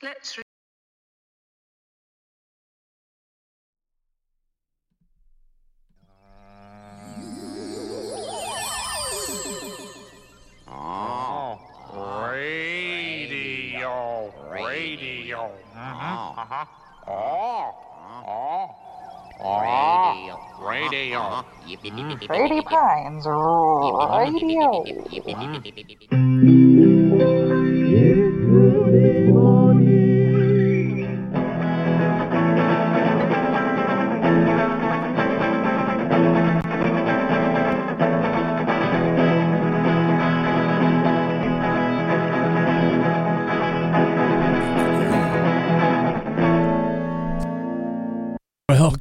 [0.00, 0.44] Let's re-
[12.78, 15.50] radio, radio.
[15.74, 16.64] Uh-huh, uh-huh.
[17.08, 17.74] Oh,
[20.60, 21.44] radio.
[22.26, 24.84] Shady Pines Radio.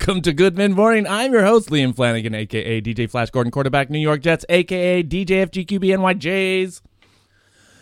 [0.08, 1.06] Welcome to Good Morning.
[1.06, 5.46] I'm your host, Liam Flanagan, aka DJ Flash Gordon, quarterback, New York Jets, aka DJ
[5.50, 6.80] FGQBNYJs.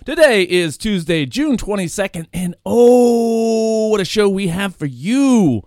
[0.06, 5.62] Today is Tuesday, June 22nd, and oh, what a show we have for you!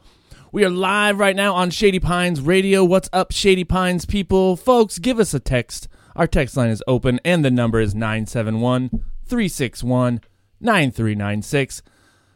[0.50, 2.82] We are live right now on Shady Pines Radio.
[2.82, 4.56] What's up, Shady Pines people?
[4.56, 5.86] Folks, give us a text.
[6.16, 8.88] Our text line is open, and the number is 971
[9.26, 10.22] 361
[10.60, 11.82] 9396.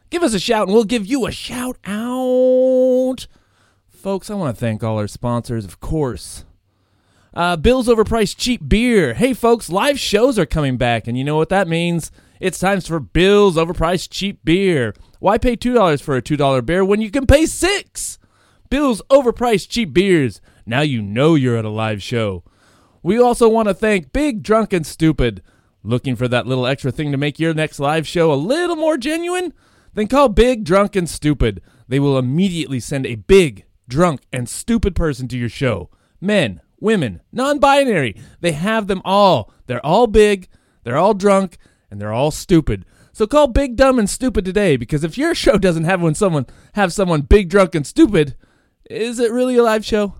[0.09, 3.27] Give us a shout, and we'll give you a shout out.
[4.03, 6.43] Folks, I want to thank all our sponsors, of course.
[7.33, 9.13] Uh, Bill's Overpriced Cheap Beer.
[9.13, 12.11] Hey, folks, live shows are coming back, and you know what that means?
[12.41, 14.93] It's time for Bill's Overpriced Cheap Beer.
[15.19, 18.19] Why pay $2 for a $2 beer when you can pay 6
[18.69, 20.41] Bill's Overpriced Cheap Beers.
[20.65, 22.43] Now you know you're at a live show.
[23.03, 25.41] We also want to thank Big Drunk and Stupid.
[25.81, 28.97] Looking for that little extra thing to make your next live show a little more
[28.97, 29.53] genuine?
[29.93, 31.61] Then call Big Drunk and Stupid.
[31.87, 35.89] They will immediately send a big, drunk, and stupid person to your show.
[36.21, 38.15] Men, women, non binary.
[38.41, 39.53] They have them all.
[39.67, 40.47] They're all big,
[40.83, 41.57] they're all drunk,
[41.89, 42.85] and they're all stupid.
[43.11, 46.47] So call Big Dumb and Stupid today because if your show doesn't have when someone
[46.73, 48.35] have someone big, drunk, and stupid,
[48.89, 50.15] is it really a live show?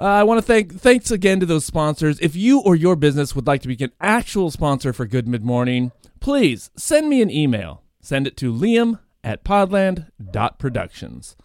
[0.00, 2.20] Uh, I want to thank thanks again to those sponsors.
[2.20, 5.44] If you or your business would like to be an actual sponsor for Good Mid
[5.44, 5.90] Morning,
[6.20, 7.82] please send me an email.
[8.00, 11.36] Send it to Liam at podland.productions.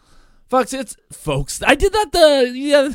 [0.54, 1.64] Folks, it's folks.
[1.66, 2.90] I did that the yeah,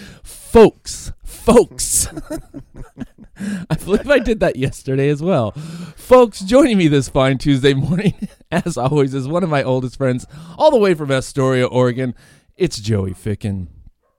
[0.22, 2.08] folks, folks.
[3.68, 5.50] I believe I did that yesterday as well.
[5.50, 8.14] Folks, joining me this fine Tuesday morning,
[8.50, 10.26] as always, is one of my oldest friends,
[10.56, 12.14] all the way from Astoria, Oregon.
[12.56, 13.66] It's Joey Ficken.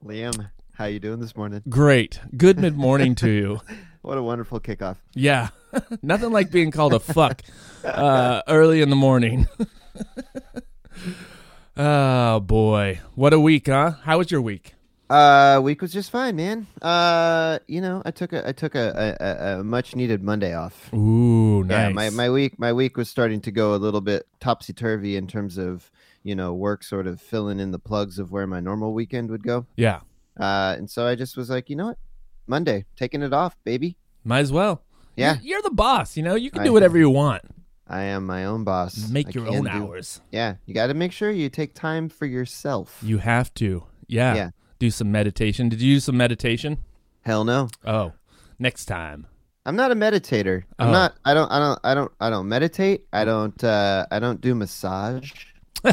[0.04, 1.64] Liam, how you doing this morning?
[1.68, 2.20] Great.
[2.36, 3.60] Good mid morning to you.
[4.02, 4.98] What a wonderful kickoff.
[5.14, 5.48] Yeah.
[6.00, 7.42] Nothing like being called a fuck
[7.82, 9.48] uh, early in the morning.
[11.76, 13.00] Oh boy.
[13.14, 13.92] What a week, huh?
[14.02, 14.74] How was your week?
[15.08, 16.66] Uh, week was just fine, man.
[16.82, 20.92] Uh, you know, I took a I took a, a, a much needed Monday off.
[20.92, 21.88] Ooh, nice.
[21.88, 25.16] Yeah, my, my week my week was starting to go a little bit topsy turvy
[25.16, 25.90] in terms of
[26.24, 29.42] you know work sort of filling in the plugs of where my normal weekend would
[29.44, 29.66] go.
[29.76, 30.00] yeah.
[30.38, 31.98] Uh, and so I just was like, you know what,
[32.46, 33.96] Monday, taking it off, baby.
[34.22, 34.82] Might as well.
[35.16, 35.38] Yeah.
[35.40, 36.34] You're, the boss, you know?
[36.34, 37.40] You can I- do whatever you want.
[37.88, 39.08] I am my own boss.
[39.10, 40.20] Make I your own do- hours.
[40.32, 42.98] Yeah, you got to make sure you take time for yourself.
[43.02, 43.84] You have to.
[44.08, 44.34] Yeah.
[44.34, 44.50] Yeah.
[44.78, 45.68] Do some meditation.
[45.68, 46.78] Did you do some meditation?
[47.22, 47.68] Hell no.
[47.84, 48.12] Oh,
[48.58, 49.26] next time.
[49.64, 50.62] I'm not a meditator.
[50.78, 50.92] I'm Oh.
[50.92, 51.14] not.
[51.24, 51.50] I don't.
[51.50, 51.80] I don't.
[51.84, 52.12] I don't.
[52.20, 53.06] I don't meditate.
[53.12, 53.62] I don't.
[53.64, 55.32] Uh, I don't do massage.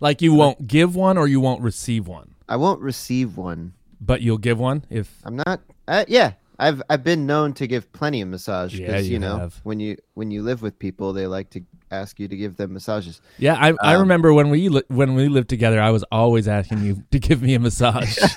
[0.00, 3.72] Like you won't give one or you won't receive one, I won't receive one.
[4.00, 5.60] but you'll give one if I'm not.
[5.88, 9.18] Uh, yeah, I've I've been known to give plenty of massage Yeah, because you you,
[9.20, 9.60] know have.
[9.62, 12.72] when you when you live with people, they like to ask you to give them
[12.72, 13.20] massages.
[13.38, 16.48] Yeah, I, I Um, remember when we li- when we lived together, I was always
[16.48, 18.18] asking you to give me a massage.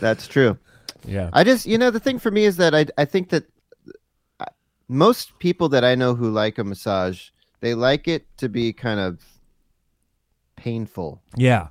[0.00, 0.58] That's true.
[1.06, 3.44] yeah, I just you know the thing for me is that I I think that
[4.40, 4.44] uh,
[4.88, 7.30] most people that I know who like a massage,
[7.60, 9.20] they like it to be kind of
[10.56, 11.22] painful.
[11.36, 11.68] yeah,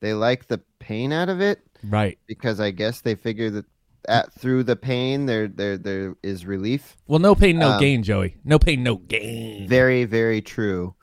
[0.00, 1.60] They like the pain out of it.
[1.84, 2.18] right.
[2.26, 3.66] because I guess they figure that
[4.08, 6.96] at, through the pain there there there is relief.
[7.06, 8.36] Well, no pain, no Um, gain, Joey.
[8.44, 9.68] No pain, no gain.
[9.68, 10.94] Very very true.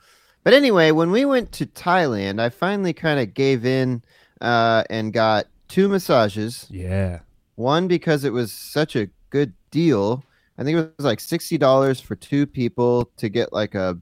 [0.42, 4.02] But anyway, when we went to Thailand, I finally kind of gave in
[4.40, 6.66] uh, and got two massages.
[6.70, 7.20] yeah,
[7.54, 10.22] One because it was such a good deal.
[10.58, 13.98] I think it was like sixty dollars for two people to get like a.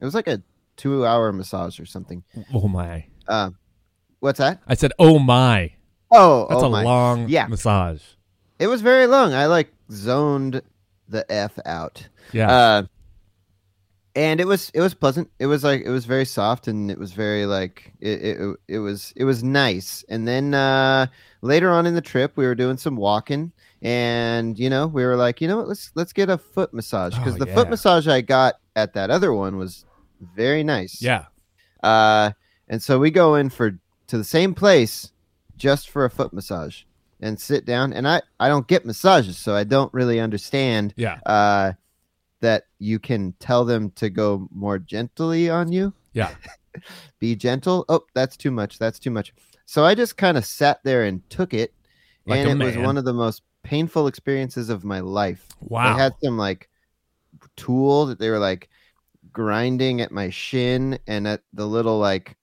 [0.00, 0.42] It was like a
[0.76, 2.24] two-hour massage or something.
[2.52, 3.06] oh my.
[3.28, 3.50] Uh,
[4.20, 4.60] what's that?
[4.66, 5.72] I said, oh my.
[6.10, 6.82] Oh, That's oh a my.
[6.82, 7.46] long Yeah.
[7.46, 8.02] massage.
[8.64, 9.34] It was very long.
[9.34, 10.62] I like zoned
[11.06, 12.08] the f out.
[12.32, 12.82] Yeah, Uh,
[14.16, 15.28] and it was it was pleasant.
[15.38, 18.78] It was like it was very soft and it was very like it it, it
[18.78, 20.02] was it was nice.
[20.08, 21.08] And then uh,
[21.42, 23.52] later on in the trip, we were doing some walking,
[23.82, 27.14] and you know we were like, you know what, let's let's get a foot massage
[27.18, 29.84] because Oh, the foot massage I got at that other one was
[30.34, 31.02] very nice.
[31.02, 31.26] Yeah.
[31.82, 32.30] Uh,
[32.66, 35.12] and so we go in for to the same place
[35.58, 36.84] just for a foot massage
[37.24, 37.92] and sit down.
[37.92, 41.18] And I I don't get massages, so I don't really understand Yeah.
[41.26, 41.72] uh,
[42.40, 45.92] that you can tell them to go more gently on you.
[46.12, 46.34] Yeah.
[47.18, 47.84] Be gentle.
[47.88, 48.78] Oh, that's too much.
[48.78, 49.32] That's too much.
[49.64, 51.72] So I just kind of sat there and took it,
[52.26, 55.48] Like and it was one of the most painful experiences of my life.
[55.60, 55.96] Wow.
[55.96, 56.68] They had some like
[57.56, 58.68] tool that they were like
[59.32, 62.36] grinding at my shin and at the little like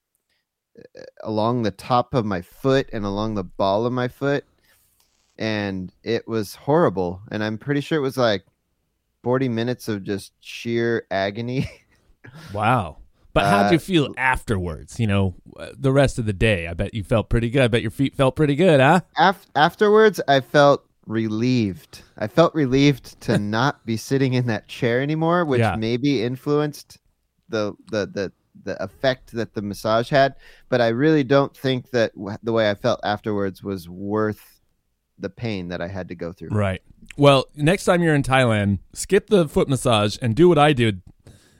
[1.23, 4.45] along the top of my foot and along the ball of my foot
[5.41, 8.45] and it was horrible and i'm pretty sure it was like
[9.23, 11.69] 40 minutes of just sheer agony
[12.53, 12.97] Wow.
[13.33, 14.99] But how'd Uh, you feel afterwards?
[14.99, 16.67] You know, uh, the rest of the day.
[16.67, 17.63] I bet you felt pretty good.
[17.63, 19.01] I bet your feet felt pretty good, huh?
[19.17, 25.01] Af- afterwards i felt relieved i felt relieved to not be sitting in that chair
[25.01, 25.75] anymore which Yeah.
[25.75, 26.99] maybe influenced
[27.49, 28.31] the the the
[28.63, 30.35] the effect that the massage had
[30.69, 34.60] but i really don't think that w- the way i felt afterwards was worth
[35.21, 36.81] the pain that i had to go through Right.
[37.17, 41.01] Well, next time you're in Thailand, skip the foot massage and do what I did,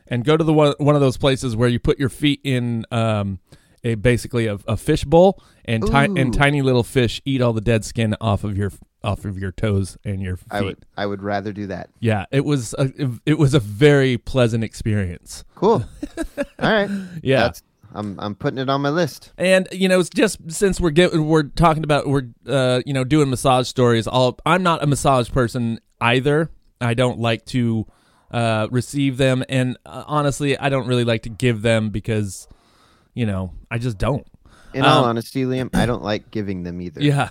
[0.07, 2.85] and go to the one, one of those places where you put your feet in
[2.91, 3.39] um,
[3.83, 5.91] a basically a, a fish bowl, and ti-
[6.21, 8.71] and tiny little fish eat all the dead skin off of your
[9.03, 10.47] off of your toes and your feet.
[10.51, 12.91] i would i would rather do that Yeah, it was a,
[13.25, 15.43] it was a very pleasant experience.
[15.55, 15.83] cool
[16.37, 16.89] all right
[17.23, 17.41] Yeah.
[17.41, 20.91] That's, i'm i'm putting it on my list And you know, it's just since we're
[20.91, 24.07] get, we're talking about we're uh, you know doing massage stories.
[24.07, 26.49] I'll, I'm not a massage person either.
[26.79, 27.85] I don't like to
[28.31, 32.47] uh, receive them, and uh, honestly, I don't really like to give them because
[33.13, 34.25] you know I just don't.
[34.73, 37.29] in all Um, honesty liam i don't like giving them either Yeah.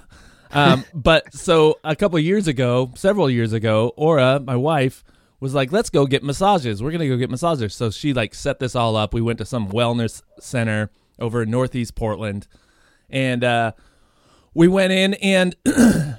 [0.53, 5.05] Um, but so a couple of years ago, several years ago, Aura, my wife,
[5.41, 6.83] was like, "Let's go get massages.
[6.83, 9.13] We're gonna go get massages." So she like set this all up.
[9.15, 12.47] We went to some wellness center over in Northeast Portland,
[13.09, 13.73] and uh,
[14.55, 15.57] we went in, and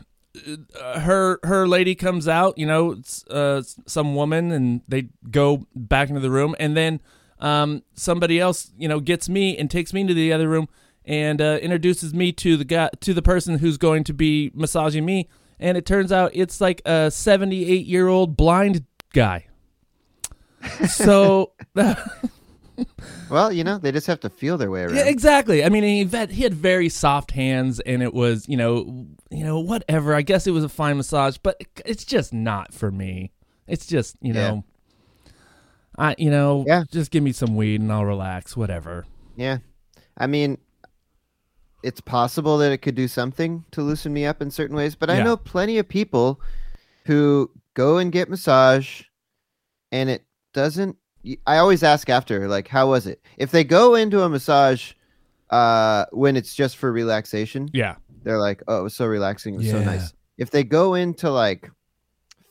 [0.98, 2.58] her her lady comes out.
[2.58, 7.02] You know, uh, some woman, and they go back into the room, and then
[7.42, 10.70] um, somebody else, you know, gets me and takes me into the other room
[11.04, 15.04] and uh, introduces me to the guy to the person who's going to be massaging
[15.04, 15.28] me.
[15.60, 19.46] And it turns out it's like a 78 year old blind guy.
[20.88, 21.54] So
[23.30, 25.64] well you know they just have to feel their way around Yeah, exactly.
[25.64, 29.44] I mean, he had, he had very soft hands, and it was you know you
[29.44, 30.14] know whatever.
[30.16, 33.32] I guess it was a fine massage, but it's just not for me.
[33.68, 34.50] It's just you Yeah.
[34.50, 34.64] know,
[35.98, 36.84] I you know Yeah.
[36.92, 38.56] just give me some weed and I'll relax.
[38.56, 39.06] Whatever.
[39.36, 39.58] Yeah.
[40.18, 40.58] I mean,
[41.84, 45.10] it's possible that it could do something to loosen me up in certain ways, but
[45.10, 45.24] I Yeah.
[45.24, 46.40] know plenty of people
[47.06, 49.04] who go and get massage
[49.92, 50.98] and it doesn't
[51.46, 53.22] I always ask after like how was it?
[53.38, 54.94] If they go into a massage
[55.50, 57.96] uh when it's just for relaxation, Yeah.
[58.24, 61.30] they're like, "Oh, it was so relaxing, it was so nice." If they go into
[61.30, 61.70] like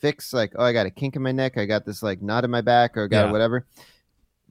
[0.00, 2.44] fix like, "Oh, I got a kink in my neck, I got this like knot
[2.44, 3.32] in my back or got Yeah.
[3.32, 3.66] whatever."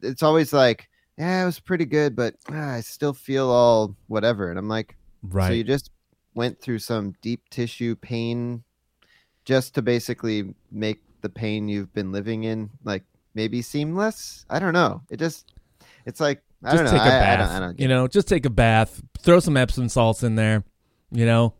[0.01, 4.49] It's always like, "Yeah, it was pretty good, but ah, I still feel all whatever."
[4.49, 5.47] And I'm like, Right.
[5.47, 5.91] "So you just
[6.33, 8.63] went through some deep tissue pain
[9.49, 13.03] just to basically make the pain you've been living in like
[13.33, 15.01] maybe seem less?" I don't know.
[15.09, 15.51] It just
[16.05, 16.91] it's like I just don't know.
[16.91, 17.39] take a I- I bath.
[17.39, 19.01] don't- I don't you know, just take a bath.
[19.19, 20.63] Throw some Epsom salts in there.
[21.11, 21.53] You know,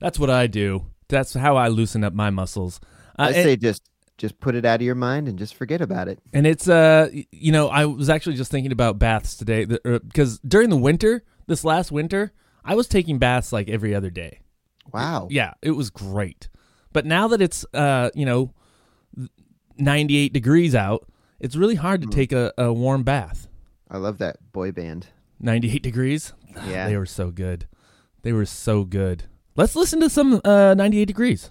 [0.00, 0.86] that's what I do.
[1.08, 2.80] That's how I loosen up my muscles.
[3.18, 3.82] Uh, I and- say just
[4.16, 6.20] just put it out of your mind and just forget about it.
[6.32, 10.68] And it's uh, you know, I was actually just thinking about baths today because during
[10.70, 12.32] the winter, this last winter,
[12.64, 14.40] I was taking baths like every other day.
[14.92, 15.28] Wow.
[15.30, 16.48] Yeah, it was great.
[16.94, 18.54] But now that it's uh, you know,
[19.76, 21.06] 98 degrees out,
[21.40, 23.48] it's really hard to take a, a warm bath.
[23.90, 25.08] I love that boy band.
[25.40, 26.32] 98 degrees.
[26.68, 26.86] Yeah.
[26.88, 27.66] They were so good.
[28.22, 29.24] They were so good.
[29.56, 31.50] Let's listen to some uh 98 degrees.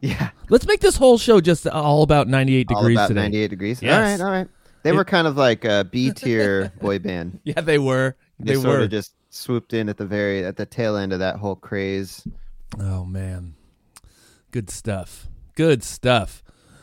[0.00, 0.30] Yeah.
[0.48, 3.20] Let's make this whole show just all about 98 All degrees about today.
[3.22, 3.80] 98 degrees.
[3.80, 3.94] Yes.
[4.20, 4.48] All right, all right.
[4.82, 7.38] They It- were kind of like a B tier boy band.
[7.44, 8.16] Yeah, they were.
[8.40, 8.84] They, They, sort were.
[8.86, 12.26] of just swooped in at the very at the tail end of that whole craze.
[12.80, 13.54] Oh man,
[14.50, 15.28] good stuff.
[15.54, 16.42] Good stuff.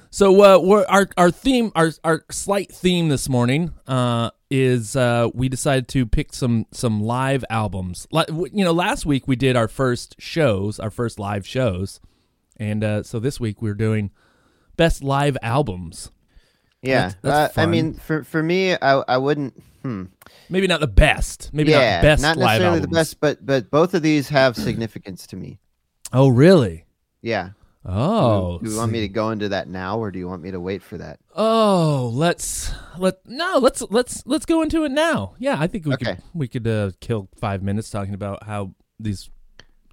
[0.09, 5.29] So uh, we're, our our theme, our our slight theme this morning uh, is uh,
[5.33, 8.07] we decided to pick some some live albums.
[8.11, 11.99] Li- w- You know, last week we did our first shows, our first live shows,
[12.57, 14.11] and uh, so this week we're doing
[14.77, 16.09] best live albums.
[16.81, 17.09] Yeah.
[17.09, 19.61] That's- that's uh, I mean, for for me, I I wouldn't.
[19.83, 20.05] Hmm.
[20.49, 21.49] Maybe not the best.
[21.53, 24.55] Maybe yeah, not best not live necessarily the best, but but both of these have
[24.55, 25.59] significance to me.
[26.13, 26.85] Oh, really?
[27.21, 27.49] Yeah.
[27.89, 30.51] Oh, do you want me to go into that now, or do you want me
[30.51, 31.19] to wait for that?
[31.35, 35.35] Oh, let's let no, let's let's let's go into it now.
[35.39, 36.15] Yeah, I think we Okay.
[36.15, 39.29] could we could uh, kill five minutes talking about how these.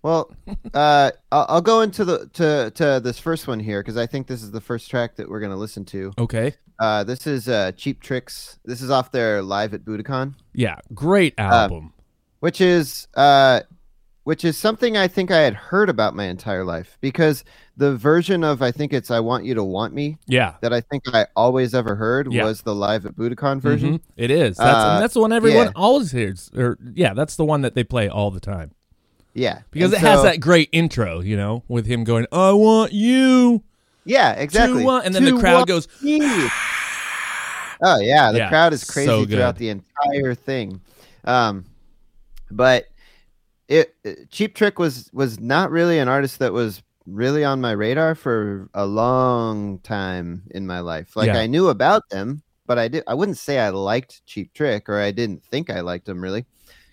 [0.02, 0.30] Well,
[0.74, 4.26] uh, I'll, I'll go into the to to this first one here because I think
[4.26, 6.12] this is the first track that we're gonna listen to.
[6.18, 8.58] Okay, Uh, this is uh, Cheap Tricks.
[8.64, 11.92] This is off their live at Budokan, yeah, great album.
[12.40, 13.60] which is uh,
[14.24, 17.44] which is something I think I had heard about my entire life because
[17.76, 20.80] the version of I think it's "I Want You to Want Me" yeah, that I
[20.80, 22.44] think I always ever heard Yeah.
[22.44, 23.98] was the live at Budokan version.
[23.98, 24.02] Mhm.
[24.16, 24.56] It is.
[24.56, 25.72] That's Uh, that's the one everyone yeah.
[25.74, 26.50] always hears.
[26.56, 28.70] Or yeah, that's the one that they play all the time
[29.34, 31.20] Yeah, because And it has that great intro.
[31.20, 33.62] You know, with him going, "I want you."
[34.04, 34.80] Yeah, exactly.
[34.80, 35.88] To want, and then the crowd goes.
[37.82, 40.80] Oh yeah, the Yeah, crowd is so crazy throughout the entire thing.
[41.24, 41.64] Um,
[42.50, 42.86] but
[43.68, 47.73] it, it- Cheap Trick was was not really an artist that was really on my
[47.73, 51.16] radar for a long time in my life.
[51.16, 51.38] Like Yeah.
[51.38, 54.99] I knew about them, but I did I wouldn't say I liked Cheap Trick or
[55.00, 56.46] I didn't think I liked them really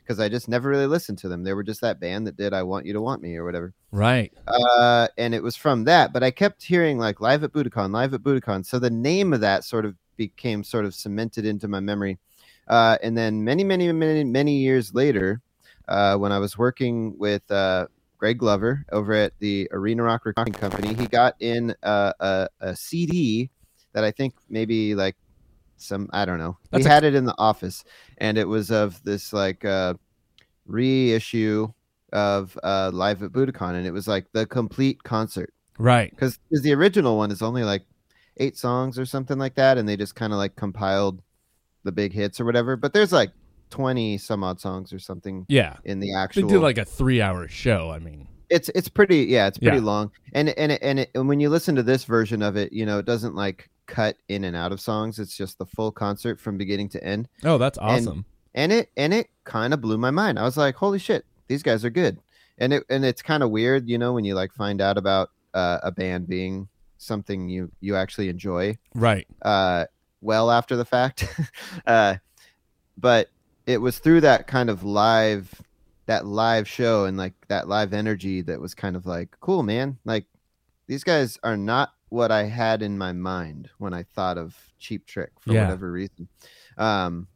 [0.03, 1.43] because I just never really listened to them.
[1.43, 3.73] They were just that band that did I Want You to Want Me or whatever
[3.91, 4.33] right.
[4.47, 6.11] uh, and it was from that.
[6.11, 8.65] But I kept hearing like live at Budokan, live at Budokan.
[8.65, 12.19] So the name of that sort of became sort of cemented into my memory.
[12.67, 15.41] Uh, and then many, many, many, many years later,
[15.87, 17.87] uh, when I was working with uh,
[18.21, 22.75] Greg Glover over at the Arena Rock Recording Company, he got in uh, a, a
[22.75, 23.49] CD
[23.93, 25.15] that I think maybe like
[25.77, 26.55] some I don't know.
[26.69, 27.83] That's he a- had it in the office,
[28.19, 29.95] and it was of this like uh,
[30.67, 31.67] reissue
[32.13, 36.11] of uh, Live at Budokan, and it was like the complete concert Right.
[36.11, 37.85] because the original one is only like
[38.37, 41.23] eight songs or something like that, and they just kind of like compiled
[41.83, 42.75] the big hits or whatever.
[42.75, 43.31] But there's like
[43.71, 45.77] twenty some odd songs or something Yeah.
[45.85, 46.43] in the actual.
[46.47, 47.89] They did like a three-hour show.
[47.89, 49.83] I mean, it's it's pretty yeah, it's pretty Yeah.
[49.83, 52.85] long, and and and it, and when you listen to this version of it, you
[52.85, 55.17] know, it doesn't like cut in and out of songs.
[55.19, 57.27] It's just the full concert from beginning to end.
[57.43, 58.25] oh, that's awesome.
[58.53, 60.37] and it and it kind of blew my mind.
[60.37, 62.19] I was like, "Holy shit, these guys are good!"
[62.57, 65.31] And it and it's kind of weird, you know, when you like find out about
[65.53, 69.25] uh, a band being something you you actually enjoy right.
[69.41, 69.85] uh,
[70.21, 71.25] well after the fact.
[71.87, 72.15] uh,
[72.97, 73.29] but
[73.71, 75.61] it was through that kind of live
[76.07, 79.97] that live show and like that live energy that was kind of like cool, man.
[80.03, 80.25] Like
[80.87, 85.05] these guys are not what I had in my mind when I thought of Cheap
[85.05, 85.63] Trick for Yeah.
[85.63, 86.27] whatever reason.
[86.77, 87.27] Um,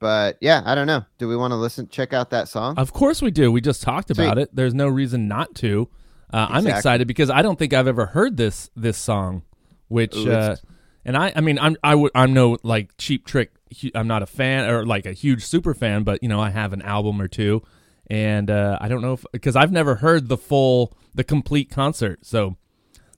[0.00, 1.04] but yeah, I don't know.
[1.18, 1.88] Do we want to listen?
[1.88, 2.76] Check out that song.
[2.78, 3.50] Of course we do.
[3.52, 4.54] We just talked about it.
[4.54, 5.88] There's no reason not to.
[6.32, 9.42] Uh, I'm excited because I don't think I've ever heard this this song,
[9.88, 10.56] which Ooh, uh,
[11.04, 13.52] and I I mean I'm I would I'm no like cheap trick.
[13.94, 16.72] I'm not a fan or like a huge super fan, but you know I have
[16.72, 17.62] an album or two,
[18.08, 22.24] and uh, I don't know if because I've never heard the full the complete concert.
[22.24, 22.56] So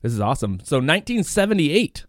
[0.02, 0.61] this is awesome.
[0.64, 2.04] So 1978.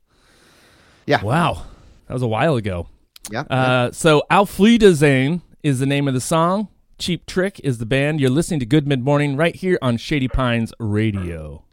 [1.05, 1.23] Yeah.
[1.23, 1.65] Wow,
[2.07, 2.87] that was a while ago.
[3.31, 3.41] yeah.
[3.41, 6.67] Uh, so Auf Wiedersehen is the name of the song.
[6.99, 8.21] Cheap Trick is the band.
[8.21, 11.65] You're listening to Good Mid Morning right here on Shady Pines Radio.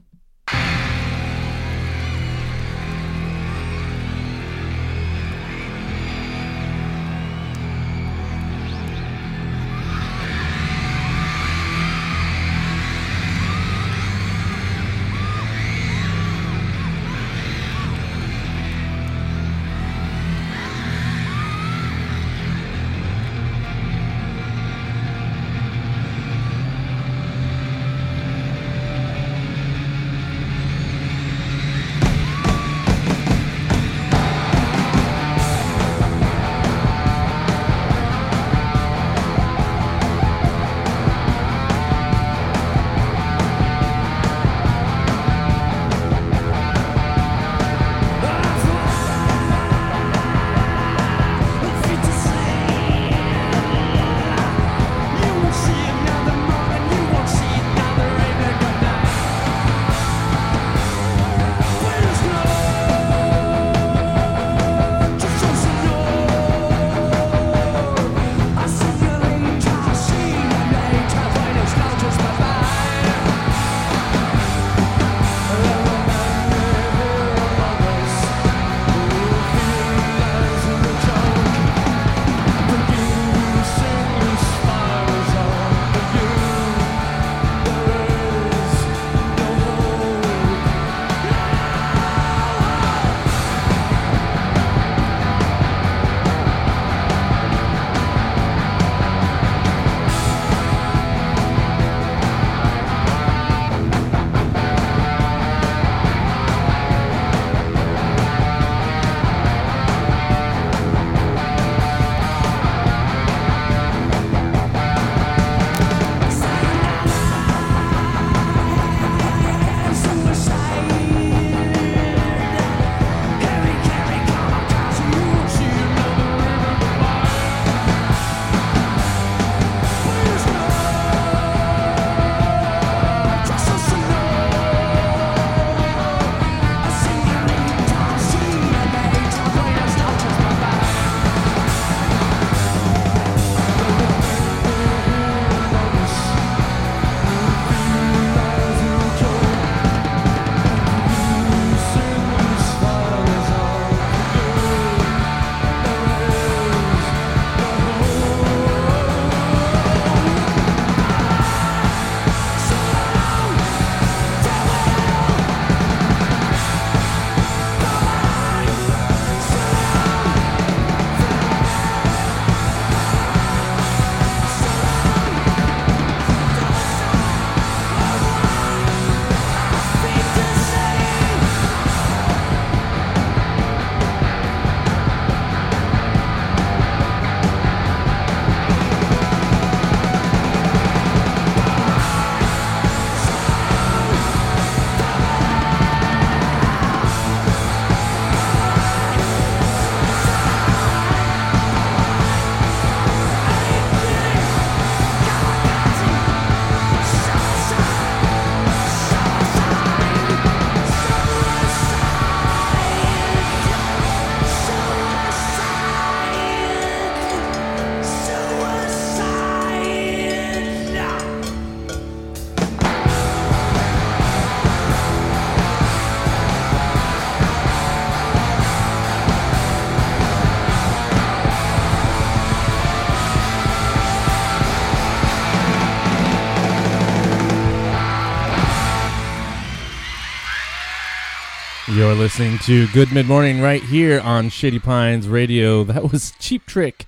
[241.99, 245.83] You're listening to Good Mid Morning right here on Shady Pines Radio.
[245.83, 247.07] That was Cheap Trick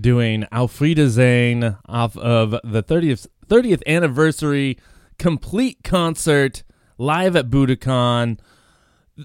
[0.00, 4.78] doing Auf Wiedersehen off of the 30th 30th anniversary
[5.18, 6.62] complete concert
[6.98, 8.38] live at Budokan.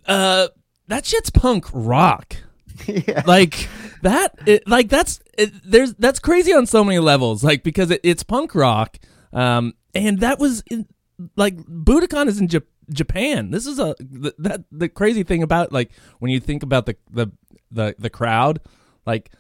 [0.08, 0.48] Uh
[0.88, 2.38] that shit's punk rock.
[2.88, 3.22] yeah.
[3.28, 3.70] Like
[4.02, 8.02] that it, like that's it, there's that's crazy on so many levels like because it,
[8.04, 8.98] it's punk rock
[9.32, 10.88] um and that was in,
[11.36, 13.52] like Budokan is in Jap- Japan.
[13.52, 16.96] This is a th- that the crazy thing about like when you think about the
[17.12, 17.28] the
[17.72, 18.60] the the crowd,
[19.06, 19.32] like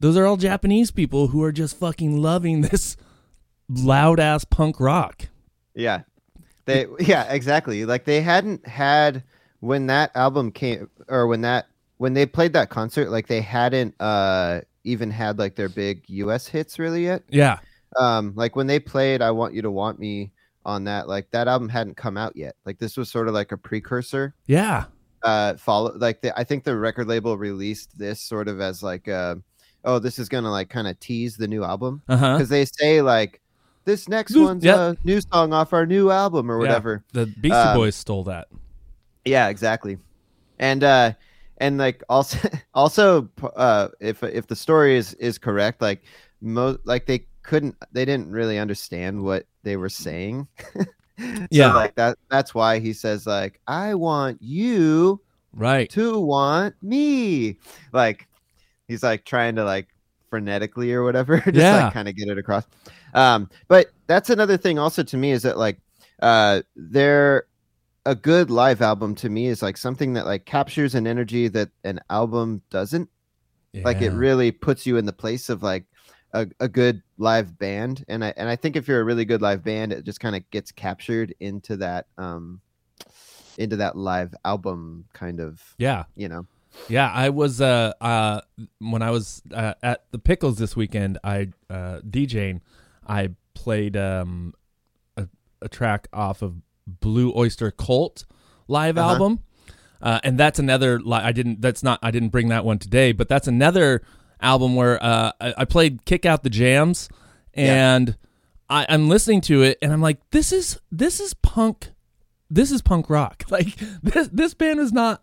[0.00, 2.96] those are all Japanese people who are just fucking loving this
[3.68, 5.28] loud ass punk rock.
[5.74, 6.02] Yeah.
[6.64, 7.84] They yeah, exactly.
[7.84, 9.24] Like they hadn't had
[9.60, 11.66] when that album came or when that
[11.98, 16.46] when they played that concert, like they hadn't uh even had like their big US
[16.46, 17.22] hits really yet.
[17.28, 17.58] Yeah.
[17.96, 20.32] Um like when they played I Want You to Want Me
[20.64, 22.54] on that, like that album hadn't come out yet.
[22.64, 24.34] Like this was sort of like a precursor.
[24.46, 24.84] Yeah.
[25.22, 29.06] Uh follow like the, I think the record label released this sort of as like
[29.08, 29.36] uh
[29.84, 32.34] oh this is gonna like kind of tease the new album Uh-huh.
[32.36, 33.40] because they say like
[33.84, 34.90] this next New- one's yeah.
[34.90, 36.60] a new song off our new album or Yeah.
[36.68, 37.04] whatever.
[37.12, 38.48] The Beastie Um, Boys stole that.
[39.24, 39.98] Yeah, exactly.
[40.58, 41.12] And uh
[41.58, 42.38] and like also
[42.74, 46.02] also uh if if the story is is correct, like
[46.40, 50.48] most like they couldn't they didn't really understand what they were saying.
[51.18, 51.74] So, Yeah.
[51.74, 55.20] like that that's why he says like I want you
[55.52, 55.88] Right.
[55.90, 57.58] to want me.
[57.92, 58.26] Like
[58.88, 59.88] he's like trying to like
[60.32, 61.84] frenetically or whatever, just Yeah.
[61.84, 62.64] like kind of get it across.
[63.14, 65.78] Um, but that's another thing also to me is that like
[66.22, 67.44] uh they're
[68.06, 71.68] a good live album to me is like something that like captures an energy that
[71.84, 73.08] an album doesn't.
[73.74, 75.84] Like it really puts you in the place of like
[76.32, 78.04] a, a good live band.
[78.08, 80.34] And I and I think if you're a really good live band, it just kind
[80.36, 82.60] of gets captured into that um
[83.58, 86.04] into that live album kind of Yeah.
[86.16, 86.46] you know.
[86.88, 88.40] Yeah, I was uh uh
[88.78, 92.60] when I was uh, at the Pickles this weekend, I uh DJing,
[93.06, 94.54] I played um
[95.16, 95.28] a,
[95.60, 96.54] a track off of
[96.86, 98.24] Blue Oyster Cult
[98.68, 99.12] live Uh-huh.
[99.12, 99.40] album.
[100.00, 103.12] Uh, and that's another li- I didn't that's not I didn't bring that one today,
[103.12, 104.02] but that's another
[104.42, 107.08] album where uh I, I played Kick Out the Jams
[107.54, 108.16] and
[108.68, 111.90] I, I'm listening to it and I'm like, this is this is punk
[112.50, 113.44] this is punk rock.
[113.50, 115.22] Like this this band is not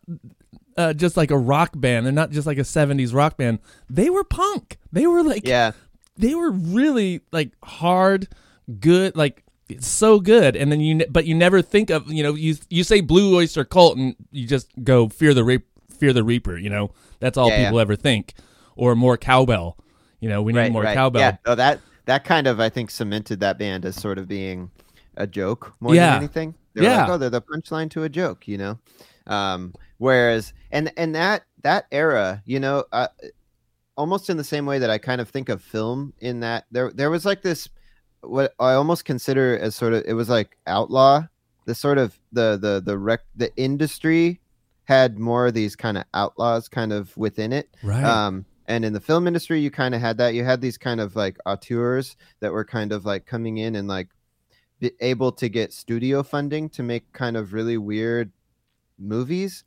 [0.77, 2.05] uh, just like a rock band.
[2.05, 3.59] They're not just like a '70s rock band.
[3.89, 4.77] They were punk.
[4.91, 5.73] They were like, Yeah.
[6.17, 8.27] they were really like hard,
[8.79, 10.55] good, like it's so good.
[10.55, 13.63] And then you, but you never think of, you know, you you say Blue Oyster
[13.65, 15.67] Cult and you just go Fear the Reap,
[15.99, 16.57] Fear the Reaper.
[16.57, 18.33] You know, that's all Yeah, people ever think.
[18.79, 19.77] Or more cowbell.
[20.21, 20.95] You know, we need Right, more right.
[20.95, 21.21] cowbell.
[21.21, 21.37] Yeah.
[21.45, 24.71] Oh, that that kind of I think cemented that band as sort of being
[25.17, 26.11] a joke more Yeah.
[26.11, 26.55] than anything.
[26.73, 27.01] They're Yeah.
[27.01, 28.79] like, oh, they're the punchline to a joke, you know.
[29.27, 33.07] Um, whereas and and that that era, you know, uh,
[33.97, 36.91] almost in the same way that I kind of think of film in that there
[36.91, 37.67] there was like this
[38.21, 41.23] what I almost consider as sort of it was like outlaw
[41.65, 44.39] the sort of the the the rec the industry
[44.85, 48.03] had more of these kind of outlaws kind of within it Right.
[48.03, 50.35] um and in the film industry you kind of had that.
[50.35, 53.87] You had these kind of like auteurs that were kind of like coming in and
[53.87, 54.07] like
[54.79, 58.31] be able to get studio funding to make kind of really weird
[58.97, 59.65] movies.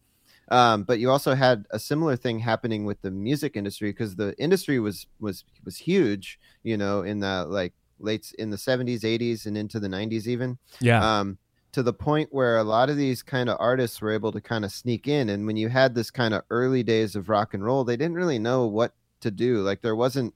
[0.48, 4.34] Um, but you also had a similar thing happening with the music industry because the
[4.38, 9.46] industry was was was huge you know in the like late in the 70s 80s
[9.46, 10.58] and into the 90s even.
[10.80, 11.20] Yeah.
[11.20, 11.38] um,
[11.72, 14.64] to the point where a lot of these kind of artists were able to kind
[14.64, 15.30] of sneak in.
[15.30, 18.14] And when you had this kind of early days of rock and roll, they didn't
[18.16, 19.62] really know what to do.
[19.62, 20.34] Like there wasn't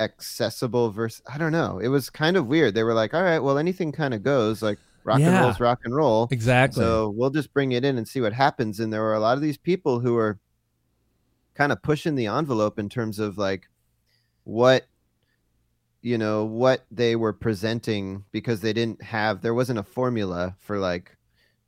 [0.00, 1.78] accessible versus I don't know.
[1.78, 2.74] It was kind of weird.
[2.74, 4.62] They were like, all right, well, anything kind of goes.
[4.62, 5.42] Like rock and Yeah.
[5.42, 6.28] roll's rock and roll.
[6.30, 6.80] exactly.
[6.82, 8.80] So we'll just bring it in and see what happens.
[8.80, 10.38] And there were a lot of these people who were
[11.54, 13.68] kind of pushing the envelope in terms of like
[14.44, 14.86] what
[16.02, 20.78] you know what they were presenting because they didn't have there wasn't a formula for
[20.78, 21.16] like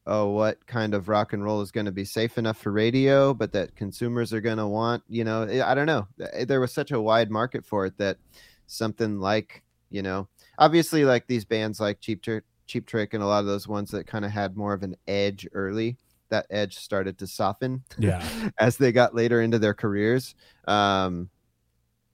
[0.06, 3.32] oh what kind of rock and roll is going to be safe enough for radio
[3.32, 6.44] but that consumers are going to want you know eh, i don't know eh, eh,
[6.44, 8.18] there was such a wide market for it that
[8.66, 13.26] something like you know obviously like these bands like cheap trick cheap trick and a
[13.26, 15.96] lot of those ones that kind of had more of an edge early
[16.30, 18.24] that edge started to soften yeah.
[18.58, 20.34] as they got later into their careers
[20.66, 21.28] um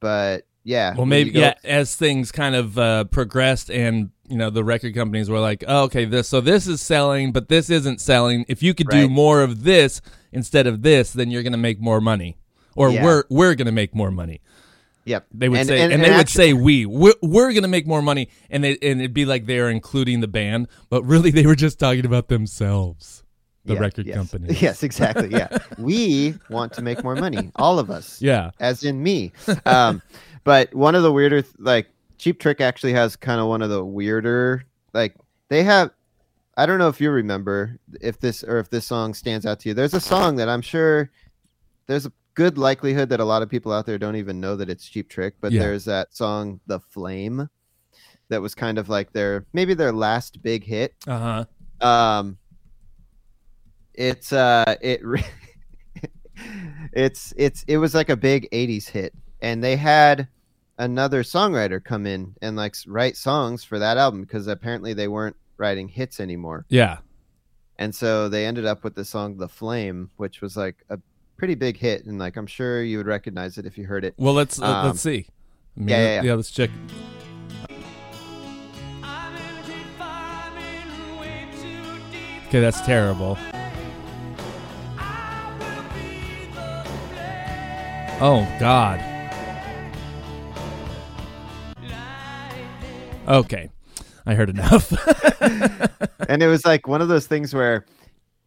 [0.01, 1.55] but yeah Well, maybe yeah.
[1.65, 5.85] As things kind of uh, progressed, and you know, the record companies were like, oh,
[5.85, 8.45] "Okay, this so this is selling, but this isn't selling.
[8.49, 10.01] If you could do more of this
[10.33, 12.37] instead of this, then you're going to make more money,
[12.77, 13.05] or Yeah.
[13.05, 14.41] we're we're going to make more money."
[15.07, 17.53] yep They would And- say, and, and- they and would actu- say, "We we're, we're
[17.53, 20.29] going to make more money," and they and it'd be like they are including the
[20.29, 23.25] band, but really they were just talking about themselves.
[23.65, 24.17] the Yeah, record yes.
[24.17, 24.55] company.
[24.61, 25.29] Yes, exactly.
[25.31, 28.21] Yeah, we want to make more money, all of us.
[28.23, 28.51] Yeah.
[28.61, 29.33] as in me.
[29.67, 30.01] Um,
[30.45, 33.85] but one of the weirder, like Cheap Trick, actually has kind of one of the
[33.85, 35.15] weirder, like
[35.49, 35.91] they have.
[36.57, 39.69] I don't know if you remember if this or if this song stands out to
[39.71, 39.75] you.
[39.75, 41.11] There's a song that I'm sure
[41.87, 44.69] there's a good likelihood that a lot of people out there don't even know that
[44.69, 45.61] it's Cheap Trick, but Yeah.
[45.63, 47.49] there's that song "The Flame"
[48.29, 50.95] that was kind of like their maybe their last big hit.
[51.07, 51.45] Uh
[51.81, 51.87] huh.
[51.87, 52.39] Um,
[53.95, 55.25] it's uh, it re-
[56.93, 60.29] it's it's it was like a big '80s hit, and they had
[60.79, 65.37] another songwriter come in and like write songs for that album because apparently they weren't
[65.59, 66.99] writing hits anymore, Yeah.
[67.79, 70.99] and so they ended up with the song "The Flame," which was like a
[71.37, 74.15] pretty big hit, and like I'm sure you would recognize it if you heard it.
[74.17, 75.27] Well, let's Um, let's see.
[75.77, 76.35] I mean, yeah, yeah, yeah.
[76.35, 76.71] Let's check.
[82.49, 83.39] Okay, that's terrible.
[88.23, 88.99] Oh God.
[93.29, 93.71] Okay,
[94.27, 94.93] I heard enough.
[96.29, 97.85] and it was like one of those things where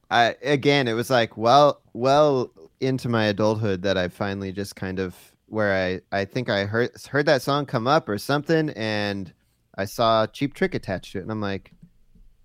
[0.10, 5.00] I again it was like well well into my adulthood that I finally just kind
[5.00, 5.16] of
[5.48, 9.34] where I I think I heard heard that song come up or something and
[9.76, 11.72] I saw Cheap Trick attached to it and I'm like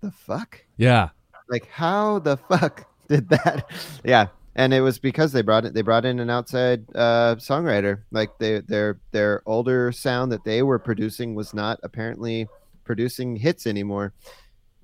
[0.01, 1.09] the fuck yeah.
[1.49, 3.69] like how the fuck did that
[4.03, 4.27] yeah
[4.59, 8.29] and it was because they brought it they brought in an outside uh songwriter like
[8.39, 12.47] they their their older sound that they were producing was not apparently
[12.83, 14.11] producing hits anymore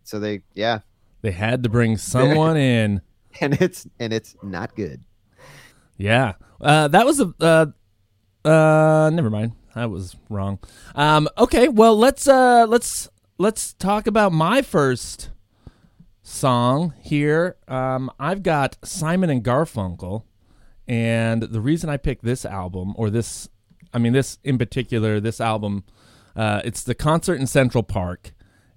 [0.04, 0.80] so they yeah
[1.22, 3.02] They had to bring someone in.
[3.42, 5.04] and it's and it's not good
[5.98, 6.34] Yeah.
[6.62, 7.34] Uh, that was a.
[7.40, 7.66] Uh,
[8.48, 9.52] uh, never mind.
[9.76, 10.60] I was wrong.
[10.96, 11.68] Um, okay.
[11.68, 15.32] Well, let's uh, let's let's talk about my first
[16.26, 17.56] song here.
[17.68, 20.24] Um, I've got Simon and Garfunkel,
[20.88, 23.48] and the reason I picked this album or this,
[23.94, 25.84] I mean this in particular, this album,
[26.36, 28.34] uh, it's the concert in Central Park,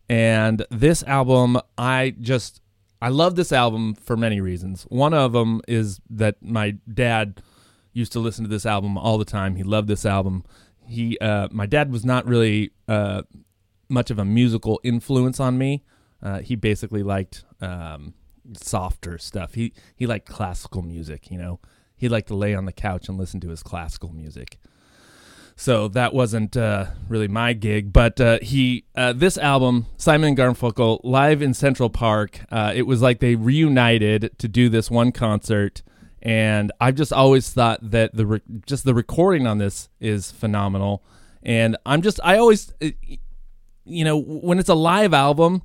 [0.08, 2.60] and this album I just
[3.00, 4.82] I love this album for many reasons.
[4.90, 7.42] One of them is that my dad
[7.92, 9.56] used to listen to this album all the time.
[9.56, 10.44] He loved this album.
[10.86, 13.22] He, uh, my dad was not really uh,
[13.88, 15.84] much of a musical influence on me.
[16.22, 18.14] Uh, he basically liked um,
[18.54, 19.54] softer stuff.
[19.54, 21.30] He he liked classical music.
[21.30, 21.60] You know,
[21.96, 24.58] he liked to lay on the couch and listen to his classical music.
[25.60, 30.38] So that wasn't uh, really my gig, but uh, he uh, this album, Simon and
[30.38, 32.38] Garfunkel, live in Central Park.
[32.48, 35.82] Uh, it was like they reunited to do this one concert,
[36.22, 41.02] and I've just always thought that the re- just the recording on this is phenomenal.
[41.42, 42.72] And I'm just I always,
[43.84, 45.62] you know, when it's a live album,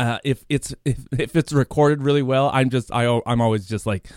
[0.00, 3.86] uh, if it's if, if it's recorded really well, I'm just I I'm always just
[3.86, 4.08] like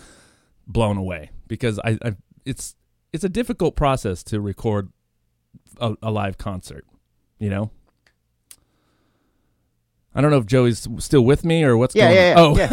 [0.68, 2.16] blown away because I, I
[2.46, 2.76] it's
[3.12, 4.90] it's a difficult process to record
[5.80, 6.86] a, a live concert,
[7.40, 7.72] you know.
[10.16, 12.56] I don't know if Joey's still with me or what's yeah going yeah on.
[12.56, 12.70] yeah,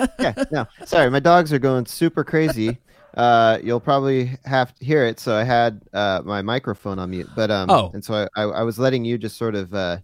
[0.00, 2.78] oh, yeah yeah no sorry my dogs are going super crazy
[3.14, 7.28] uh you'll probably have to hear it so i had uh my microphone on mute
[7.36, 7.90] but um Oh.
[7.92, 9.98] and so I, I i was letting you just sort of uh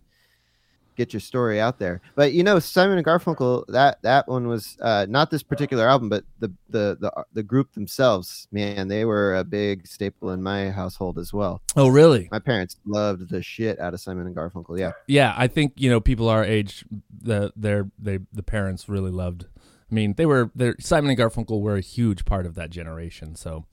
[0.99, 4.77] get your story out there but you know simon and garfunkel that that one was
[4.83, 9.37] uh not this particular album but the the the, the group themselves man they were
[9.37, 12.29] a big staple in my household as well oh, really?
[12.33, 15.89] my parents loved the shit out of simon and garfunkel yeah Yeah, I think you
[15.89, 19.47] know people our age, the their they the parents really loved.
[19.91, 23.37] I mean, they were Simon and Garfunkel were a huge part of that generation.
[23.37, 23.65] So,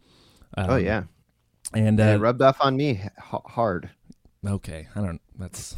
[0.56, 1.04] um, oh yeah
[1.74, 3.90] and and uh, it rubbed off on me h- hard
[4.48, 5.22] okay, I don't.
[5.38, 5.76] That's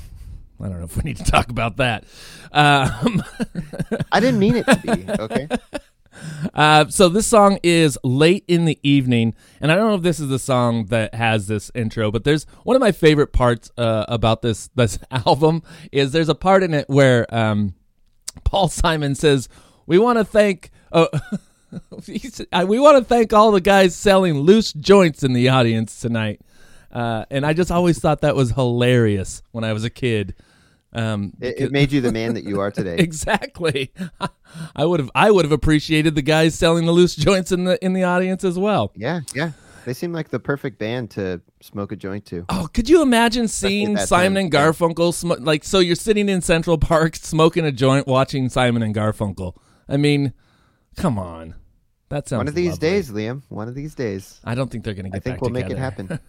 [0.60, 2.04] I don't know if we need to talk about that.
[2.52, 3.24] Um,
[4.12, 5.48] i didn't mean it to be okay
[6.54, 10.20] Uh, so this song is late in the evening, and I don't know if this
[10.20, 14.06] is the song that has this intro, but there's one of my favorite parts uh,
[14.08, 17.76] about this this album is there's a part in it where um,
[18.44, 19.48] Paul Simon says,
[19.86, 21.08] "We want to thank." Uh,
[22.08, 26.42] we want to thank all the guys selling loose joints in the audience tonight,
[26.92, 30.34] uh, and I just always thought that was hilarious when I was a kid.
[30.94, 32.96] Um, It, it made you the man that you are today.
[32.98, 33.92] Exactly.
[34.76, 37.84] I would have I would have appreciated the guys selling the loose joints in the
[37.84, 38.92] in the audience as well.
[38.96, 39.52] Yeah, yeah.
[39.86, 42.46] They seem like the perfect band to smoke a joint to.
[42.50, 44.52] Oh, could you imagine seeing Simon time, and.
[44.52, 48.94] Garfunkel sm- like so you're sitting in Central Park smoking a joint watching Simon and
[48.94, 49.56] Garfunkel.
[49.88, 50.34] I mean,
[50.98, 51.56] come on.
[52.10, 52.90] That sounds One of these lovely.
[52.90, 53.44] days, Liam.
[53.50, 54.40] One of these days.
[54.46, 56.20] I don't think they're going to get I think we'll make it happen.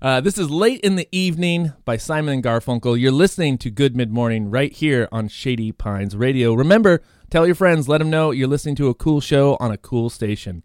[0.00, 2.98] Uh, this is Late in the Evening by Simon and Garfunkel.
[2.98, 6.54] You're listening to Good Mid Morning right here on Shady Pines Radio.
[6.54, 9.76] Remember, tell your friends, let them know you're listening to a cool show on a
[9.76, 10.62] cool station.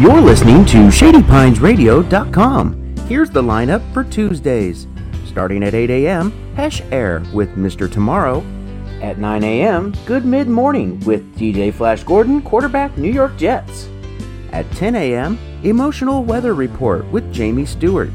[0.00, 2.96] You're listening to ShadyPinesRadio.com.
[3.06, 4.86] Here's the lineup for Tuesdays.
[5.26, 7.92] Starting at 8 a.m., Hesh Air with Mr.
[7.92, 8.42] Tomorrow.
[9.02, 13.90] At 9 a.m., Good Mid Morning with DJ Flash Gordon, quarterback New York Jets.
[14.52, 18.08] At 10 a.m., Emotional Weather Report with Jamie Stewart.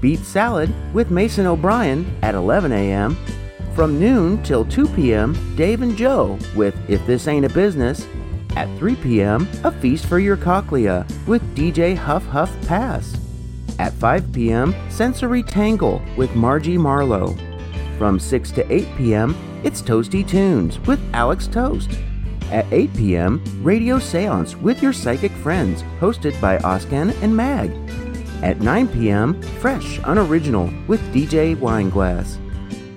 [0.00, 3.16] Beat Salad with Mason O'Brien at 11 a.m.
[3.76, 8.08] From noon till 2 p.m., Dave and Joe with If This Ain't a Business
[8.82, 13.16] 3 p.m., a feast for your cochlea with DJ Huff Huff Pass.
[13.78, 17.36] At 5 p.m., Sensory Tangle with Margie Marlowe.
[17.96, 21.92] From 6 to 8 p.m., it's Toasty Tunes with Alex Toast.
[22.50, 27.70] At 8 p.m., Radio Seance with your psychic friends, hosted by Oscan and Mag.
[28.42, 32.36] At 9 p.m., Fresh Unoriginal with DJ Wineglass.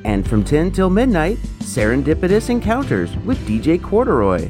[0.03, 4.49] And from 10 till midnight, Serendipitous Encounters with DJ Corduroy.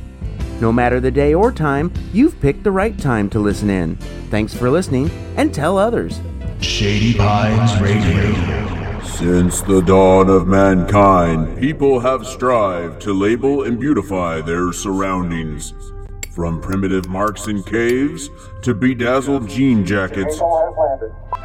[0.62, 3.98] No matter the day or time, you've picked the right time to listen in.
[4.30, 6.22] Thanks for listening and tell others.
[6.62, 9.02] Shady Pines Radio.
[9.04, 15.74] Since the dawn of mankind, people have strived to label and beautify their surroundings.
[16.32, 18.30] From primitive marks in caves
[18.62, 20.42] to bedazzled jean jackets,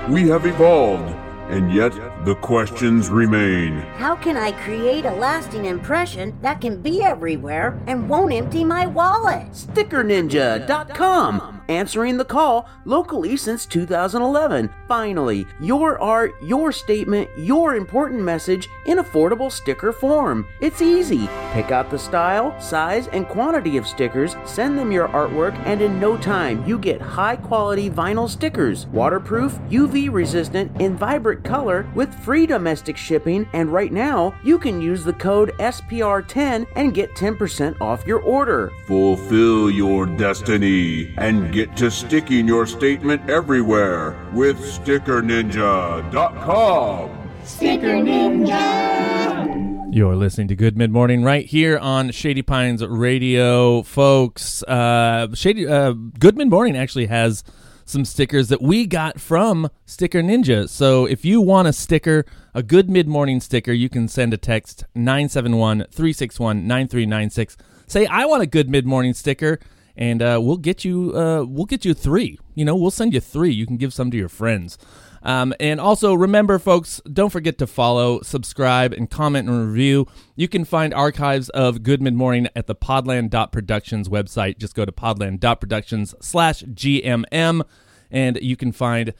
[0.08, 1.14] we have evolved,
[1.50, 1.92] and yet
[2.24, 3.78] the questions remain.
[3.96, 8.86] How can I create a lasting impression that can be everywhere and won't empty my
[8.86, 9.50] wallet?
[9.52, 11.59] StickerNinja.com.
[11.70, 14.70] Answering the call locally since 2011.
[14.88, 20.48] Finally, your art, your statement, your important message in affordable sticker form.
[20.60, 21.28] It's easy.
[21.52, 26.00] Pick out the style, size, and quantity of stickers, send them your artwork, and in
[26.00, 28.88] no time you get high quality vinyl stickers.
[28.88, 33.48] Waterproof, UV resistant, in vibrant color with free domestic shipping.
[33.52, 38.72] And right now, you can use the code SPR10 and get 10% off your order.
[38.88, 47.10] Fulfill your destiny and get to sticking your statement everywhere with StickerNinja.com.
[47.44, 49.60] StickerNinja.
[49.92, 54.62] You're listening to Good Mid Morning right here on Shady Pines Radio, folks.
[54.62, 57.42] Uh, Shady uh, Good Mid Morning actually has
[57.84, 60.68] some stickers that we got from Sticker Ninja.
[60.68, 64.36] So if you want a sticker, a Good Mid Morning sticker, you can send a
[64.36, 67.56] text 971-361-9396.
[67.88, 69.58] Say I want a Good Mid Morning sticker
[70.00, 72.38] and uh, we'll get you uh, we'll get you 3.
[72.54, 73.52] You know, we'll send you 3.
[73.52, 74.78] You can give some to your friends.
[75.22, 80.06] Um, and also remember, folks, don't forget to follow, subscribe, and comment and review.
[80.34, 84.56] You can find archives of Good Mid Morning at the podland.productions website.
[84.56, 87.62] Just go to podland.productions slash GMM,
[88.10, 89.12] and you can find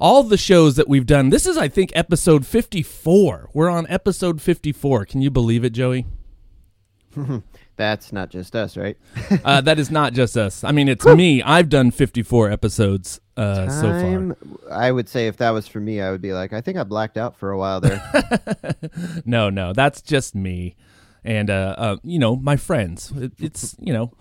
[0.00, 1.30] all the shows that we've done.
[1.30, 3.50] This is, I think, episode 54.
[3.54, 5.06] We're on episode 54.
[5.06, 6.06] Can you believe it, Joey?
[7.76, 8.96] That's not just us, right?
[9.44, 10.64] Uh, that is not just us.
[10.64, 11.42] I mean, it's me.
[11.42, 14.00] I've done 54 episodes uh, so far.
[14.00, 14.36] Time-
[14.70, 16.84] I would say if that was for me, I would be like, I think I
[16.84, 18.02] blacked out for a while there.
[19.26, 20.74] no, no, that's just me,
[21.22, 23.12] and uh, uh you know, my friends.
[23.14, 24.12] It, it's you know,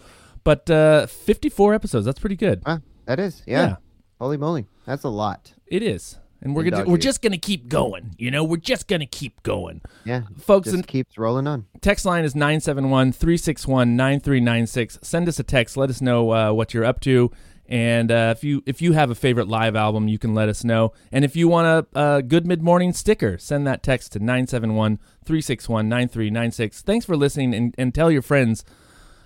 [0.43, 2.06] but uh, 54 episodes.
[2.06, 2.62] That's pretty good.
[3.06, 3.68] That is, yeah.
[3.68, 3.76] Yeah.
[4.20, 5.53] Holy moly, that's a lot.
[5.68, 8.15] It is, and we're gonna we're just gonna keep going.
[8.17, 9.81] You know, we're just gonna keep going.
[10.05, 11.65] Yeah, Folks, just and keeps rolling on.
[11.81, 15.03] text line is 971-361-9396.
[15.03, 15.75] Send us a text.
[15.75, 17.31] Let us know uh, what you're up to.
[17.67, 20.63] And uh, if you if you have a favorite live album, you can let us
[20.63, 20.93] know.
[21.11, 26.81] And if you want a, a good mid morning sticker, send that text to 971-361-9396.
[26.81, 28.63] Thanks for listening, and, and tell your friends.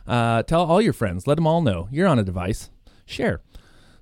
[0.07, 1.27] Uh, tell all your friends.
[1.27, 2.69] Let them all know you're on a device.
[3.05, 3.41] Share.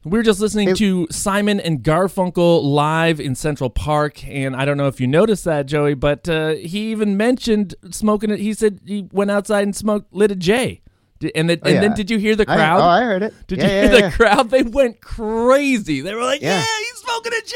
[0.04, 4.64] We were just listening Hey- to Simon and Garfunkel live in Central Park, and I
[4.64, 8.40] don't know if you noticed that, Joey, but uh, he even mentioned smoking it.
[8.40, 10.82] He said he went outside and smoked lit a J.
[11.20, 12.80] Did- And, then, Oh, and then did you hear the I- crowd?
[12.80, 13.34] oh, I heard it.
[13.48, 14.50] Did Yeah, you yeah, hear the crowd?
[14.52, 16.02] They went crazy.
[16.02, 16.64] They were like, "Yeah, Yeah.
[16.80, 17.56] he's smoking a J,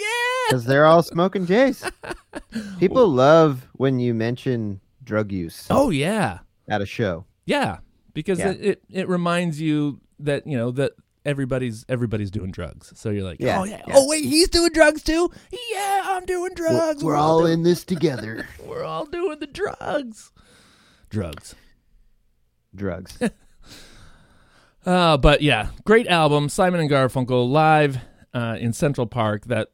[0.00, 0.06] yeah."
[0.48, 1.84] Because they're all smoking J's.
[2.78, 6.38] People love when you mention drug use Oh yeah,
[6.68, 7.26] at a show.
[7.44, 7.78] yeah,
[8.14, 8.50] because Yeah.
[8.52, 10.92] It, it it reminds you that you know that
[11.24, 12.92] everybody's everybody's doing drugs.
[12.96, 13.82] So you're like, Yeah, oh yeah.
[13.86, 13.94] yeah.
[13.96, 15.30] oh wait, he's doing drugs too.
[15.72, 17.02] Yeah, I'm doing drugs.
[17.02, 18.46] We're all doing- in this together.
[18.66, 20.32] We're all doing the drugs.
[21.10, 21.54] Drugs.
[22.74, 23.18] Drugs.
[24.84, 26.48] Uh, but yeah, great album.
[26.48, 27.98] Simon and Garfunkel live
[28.34, 29.44] uh, in Central Park.
[29.46, 29.68] That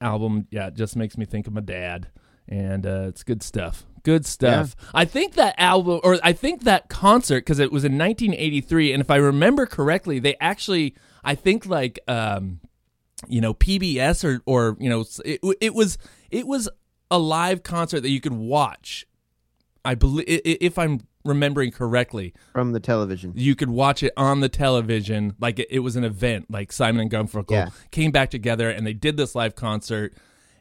[0.00, 2.06] album, yeah, just makes me think of my dad,
[2.46, 3.84] and uh, it's good stuff.
[4.02, 4.74] Good stuff.
[4.94, 9.00] I think that album, or I think that concert, because it was in 1983, and
[9.00, 12.60] if I remember correctly, they actually, I think like, um,
[13.28, 15.98] you know, PBS or or you know, it, it was
[16.30, 16.68] it was
[17.10, 19.06] a live concert that you could watch.
[19.84, 23.32] I believe, if I'm remembering correctly, From the television.
[23.36, 27.00] you could watch it on the television like it, it was an event like simon
[27.02, 27.68] and garfunkel Yeah.
[27.92, 30.14] came back together and they did this live concert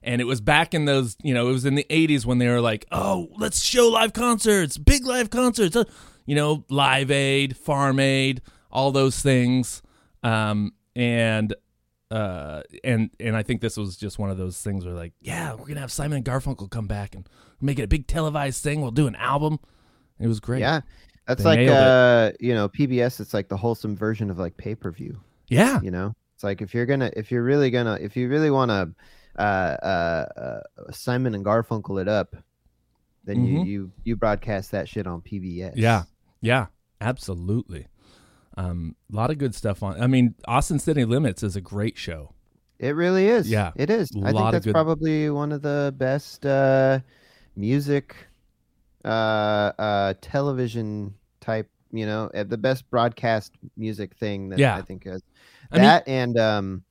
[0.04, 2.48] and it was back in those you know it was in the 80s when they
[2.48, 5.84] were like oh let's show live concerts big live concerts uh,
[6.26, 8.42] you know live aid farm aid
[8.72, 9.82] all those things
[10.24, 11.54] um and
[12.10, 15.54] uh and and i think this was just one of those things where like yeah
[15.54, 17.28] we're gonna have simon and garfunkel come back and
[17.62, 19.60] make it a big televised thing we'll do an album
[20.20, 20.82] it was great Yeah.
[21.28, 21.78] That's They like nailed it.
[21.78, 23.20] uh, you know, PBS.
[23.22, 25.22] It's like the wholesome version of like pay per view.
[25.48, 28.50] yeah You know, it's like if you're gonna, if you're really gonna, if you really
[28.50, 28.90] want to, uh, uh, uh,
[30.92, 32.36] Simon and Garfunkel it up,
[33.24, 33.48] then Mhm.
[33.48, 35.74] you you you broadcast that shit on PBS.
[35.76, 36.04] Yeah,
[36.42, 36.68] yeah,
[37.00, 37.88] absolutely.
[38.58, 40.02] Um, a lot of good stuff on.
[40.02, 42.34] I mean, Austin City Limits is a great show.
[42.80, 43.50] It really is.
[43.50, 44.10] Yeah, it is.
[44.24, 47.00] I think that's good- probably one of the best uh,
[47.56, 48.16] music,
[49.06, 49.08] uh,
[49.78, 51.70] uh, television type.
[51.94, 54.78] You know, uh, the best broadcast music thing that Yeah.
[54.78, 55.22] I think is
[55.72, 56.84] I mean- that and um,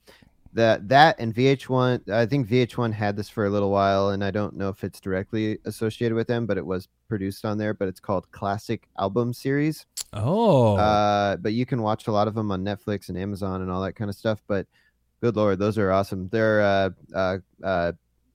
[0.53, 2.09] that that and VH1.
[2.11, 5.01] I think VH1 had this for a little while, and I don't know if it's
[5.01, 7.73] directly associated with them, but it was produced on there.
[7.75, 9.87] But it's called Classic Album Series.
[10.13, 13.71] Oh, Uh, but you can watch a lot of them on Netflix and Amazon and
[13.71, 14.43] all that kind of stuff.
[14.49, 14.67] But
[15.21, 16.29] good lord, those are awesome.
[16.31, 17.93] They're uh, uh, uh,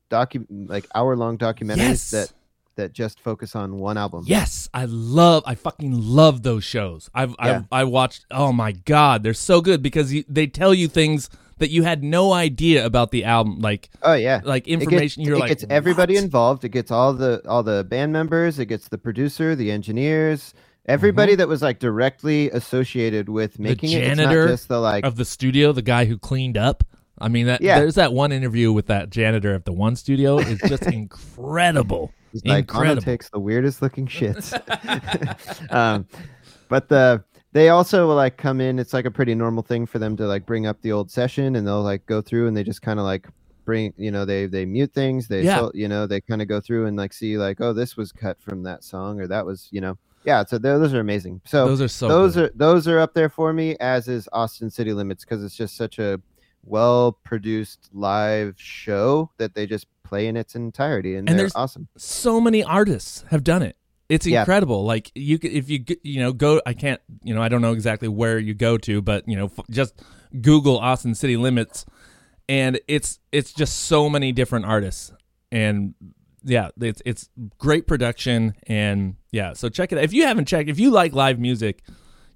[0.09, 2.11] docu like hour long documentaries Yes.
[2.11, 2.33] that
[2.77, 4.23] that just focus on one album.
[4.27, 7.09] Yes, I love, I fucking love those shows.
[7.13, 7.35] I've, Yeah.
[7.39, 8.25] I've I watched.
[8.31, 12.03] Oh my god, they're so good because you, they tell you things that you had
[12.03, 14.41] no idea about the album, like Oh yeah.
[14.43, 15.23] like It gets- information.
[15.23, 16.63] you're like, it like, gets everybody "What?" involved.
[16.65, 18.59] It gets all the all the band members.
[18.59, 20.53] It gets the producer, the engineers,
[20.85, 24.03] everybody that was like directly associated with making it.
[24.03, 26.83] It's not janitor just the like of the studio, the guy who cleaned up.
[27.17, 27.79] I mean, that Yeah.
[27.79, 30.37] there's that one interview with that janitor at the one studio.
[30.39, 32.11] It's just incredible.
[32.33, 34.51] He's like Ono takes the weirdest looking shits.
[35.73, 36.05] um,
[36.67, 37.23] but the
[37.55, 38.77] they also like come in.
[38.79, 41.55] It's like a pretty normal thing for them to like bring up the old session,
[41.55, 43.27] and they'll like go through and they just kind of like
[43.63, 45.27] bring you know they they mute things.
[45.27, 45.69] They Yeah.
[45.73, 48.39] you know they kind of go through and like see like oh this was cut
[48.41, 50.43] from that song or that was you know yeah.
[50.43, 51.39] So those are amazing.
[51.45, 52.07] So those are so.
[52.07, 52.49] those good.
[52.49, 55.77] are those are up there for me as is Austin City Limits because it's just
[55.77, 56.19] such a
[56.65, 61.51] well produced live show that they just play in its entirety and, And they're there's-
[61.55, 61.87] awesome.
[61.97, 63.77] so many artists have done it.
[64.09, 64.41] It's Yeah.
[64.41, 64.83] incredible.
[64.85, 67.73] Like you, could, if you you know go, I can't, you know, I don't know
[67.73, 70.01] exactly where you go to, but you know, f- just
[70.41, 71.85] Google Austin City Limits,
[72.47, 75.11] and it's it's just so many different artists,
[75.51, 75.95] and
[76.43, 79.97] yeah, it's it's great production, and yeah, so check it.
[79.97, 80.03] out.
[80.03, 81.81] If you haven't checked, if you like live music,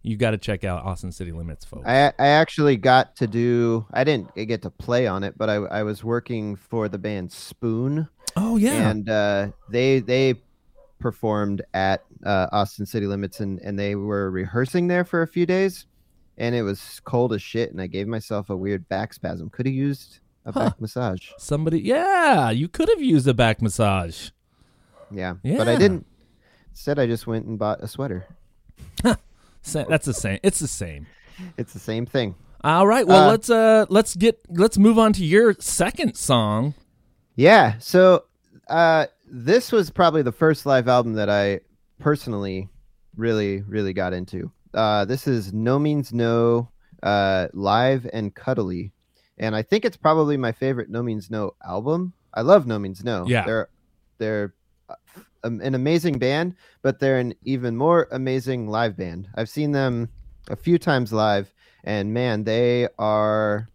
[0.01, 1.87] you got to check out Austin City Limits, folks.
[1.87, 5.55] I I actually got to do I didn't get to play on it, but I
[5.57, 10.35] I was working for the band Spoon oh yeah, and uh, they they
[10.99, 15.45] performed at uh, Austin City Limits and and they were rehearsing there for a few
[15.45, 15.85] days
[16.37, 19.49] and it was cold as shit and I gave myself a weird back spasm.
[19.49, 20.65] Could have used a Huh.
[20.65, 21.29] back massage.
[21.37, 24.29] somebody, yeah, you could have used a back massage.
[25.11, 26.05] Yeah, yeah, but I didn't.
[26.71, 28.25] Instead, I just went and bought a sweater.
[29.03, 30.39] That's the same.
[30.43, 31.07] It's the same.
[31.57, 32.35] It's the same thing.
[32.63, 33.05] All right.
[33.07, 36.73] Well, Uh, let's uh let's get let's move on to your second song.
[37.35, 37.75] Yeah.
[37.79, 38.25] So
[38.67, 41.61] uh, this was probably the first live album that I
[41.99, 42.69] personally
[43.15, 44.51] really, really got into.
[44.73, 46.69] Uh, this is No Means No,
[47.03, 48.91] uh, live and cuddly,
[49.37, 52.13] and I think it's probably my favorite No Means No album.
[52.33, 53.25] I love No Means No.
[53.27, 53.45] Yeah.
[53.45, 53.69] They're
[54.17, 54.53] they're
[54.89, 54.95] uh,
[55.43, 59.27] um, an amazing band, but they're an even more amazing live band.
[59.35, 60.09] I've seen them
[60.49, 61.53] a few times live,
[61.83, 63.69] and man, they are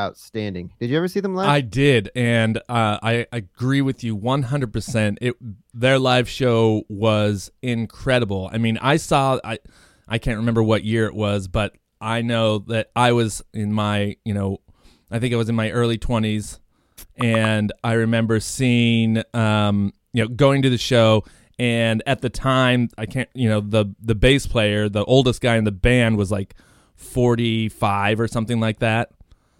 [0.00, 0.72] outstanding.
[0.80, 1.48] Did you ever see them live?
[1.48, 5.18] I did, and uh, I agree with you one hundred percent.
[5.20, 5.34] It
[5.74, 8.50] their live show was incredible.
[8.52, 9.58] I mean, I saw I
[10.08, 14.16] I can't remember what year it was, but I know that I was in my
[14.24, 14.58] you know
[15.10, 16.58] I think I was in my early twenties,
[17.16, 21.24] and I remember seeing um you know going to the show.
[21.58, 25.58] And at the time, I can't, you know, the the bass player, the oldest guy
[25.58, 26.54] in the band, was like
[26.94, 29.10] forty five or something like that.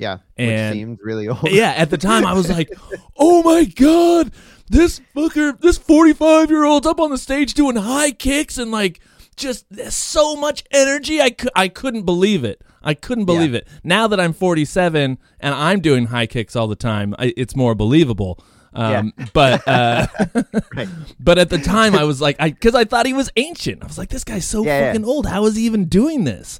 [0.00, 1.50] Yeah, And- which seemed really old.
[1.50, 2.70] Yeah, at the time I was like,
[3.18, 4.32] "Oh my god,
[4.68, 9.00] this fucker, this 45-year-old's up on the stage doing high kicks and like
[9.36, 11.20] just so much energy.
[11.20, 12.62] I cou- I couldn't believe it.
[12.82, 13.68] I couldn't believe it.
[13.84, 17.74] Now that I'm 47 and I'm doing high kicks all the time, I, it's more
[17.74, 18.42] believable.
[18.72, 20.06] Um, but uh,
[20.76, 20.88] Right.
[21.18, 23.82] but at the time I was like, I because I thought he was ancient.
[23.82, 24.86] I was like, this guy's so Yeah, yeah.
[24.92, 25.26] fucking old.
[25.26, 26.58] How is he even doing this?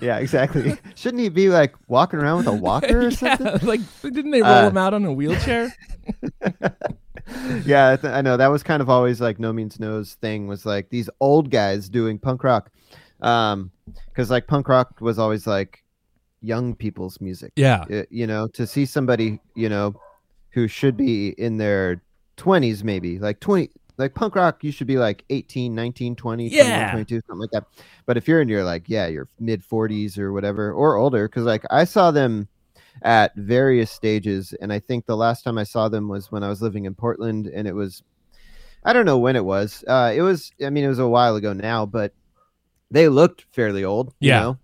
[0.00, 0.76] Yeah, exactly.
[0.94, 3.66] Shouldn't he be like walking around with a walker or something?
[3.66, 5.72] like didn't they roll Uh, him out on a wheelchair?
[7.64, 10.46] yeah, I, th- I know that was kind of always like No Means No's thing
[10.46, 12.70] was like these old guys doing punk rock,
[13.20, 13.70] um,
[14.08, 15.82] because like punk rock was always like
[16.42, 17.52] young people's music.
[17.56, 17.84] Yeah.
[17.90, 19.94] Uh, you know, to see somebody you know
[20.50, 22.02] who should be in their
[22.36, 23.70] twenties, maybe like twenty.
[23.98, 26.90] Like punk rock, you should be like 18, 19, 20, 21, Yeah.
[26.90, 27.64] 22, something like that.
[28.04, 31.44] But if you're in your like, yeah, your mid 40s or whatever, or older, because
[31.44, 32.48] like I saw them
[33.02, 36.48] at various stages and i think the last time i saw them was when i
[36.48, 38.02] was living in portland and it was
[38.84, 41.36] i don't know when it was uh it was i mean it was a while
[41.36, 42.14] ago now but
[42.90, 44.40] they looked fairly old you Yeah.
[44.40, 44.58] know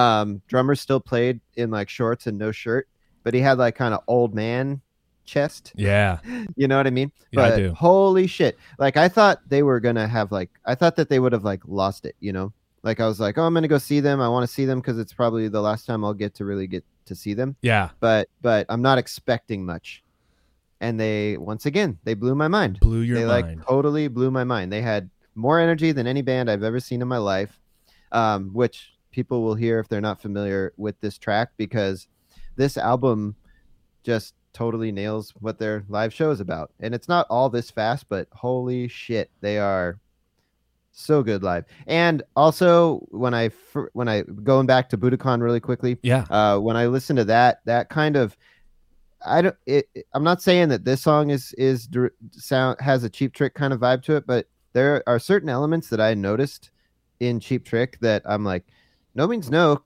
[0.00, 2.88] um drummer still played in like shorts and no shirt
[3.22, 4.80] but he had like kind of old man
[5.26, 6.18] chest Yeah.
[6.56, 7.74] you know what i mean Yeah, I but do.
[7.74, 11.32] holy shit like i thought they were gonna have like i thought that they would
[11.32, 12.52] have like lost it you know
[12.82, 14.80] like i was like oh i'm gonna go see them i want to see them
[14.80, 17.90] because it's probably the last time i'll get to really get to see them, Yeah.
[18.00, 20.02] but but I'm not expecting much.
[20.80, 22.80] And they once again they blew my mind.
[22.80, 23.58] Blew your they mind.
[23.58, 24.72] like totally blew my mind.
[24.72, 27.60] They had more energy than any band I've ever seen in my life,
[28.10, 32.08] um, which people will hear if they're not familiar with this track because
[32.56, 33.36] this album
[34.02, 36.72] just totally nails what their live show is about.
[36.80, 40.00] And it's not all this fast, but holy shit, they are
[40.92, 41.66] so good live.
[41.86, 43.50] And also when I
[43.92, 46.24] when I going back to Budokan really quickly, Yeah.
[46.30, 48.34] uh, when I listen to that, that kind of,
[49.26, 49.56] I don't.
[49.66, 51.86] It, I'm not saying that this song is is
[52.32, 55.90] sound has a cheap trick kind of vibe to it, but there are certain elements
[55.90, 56.70] that I noticed
[57.20, 58.64] in Cheap Trick that I'm like,
[59.14, 59.82] no means no.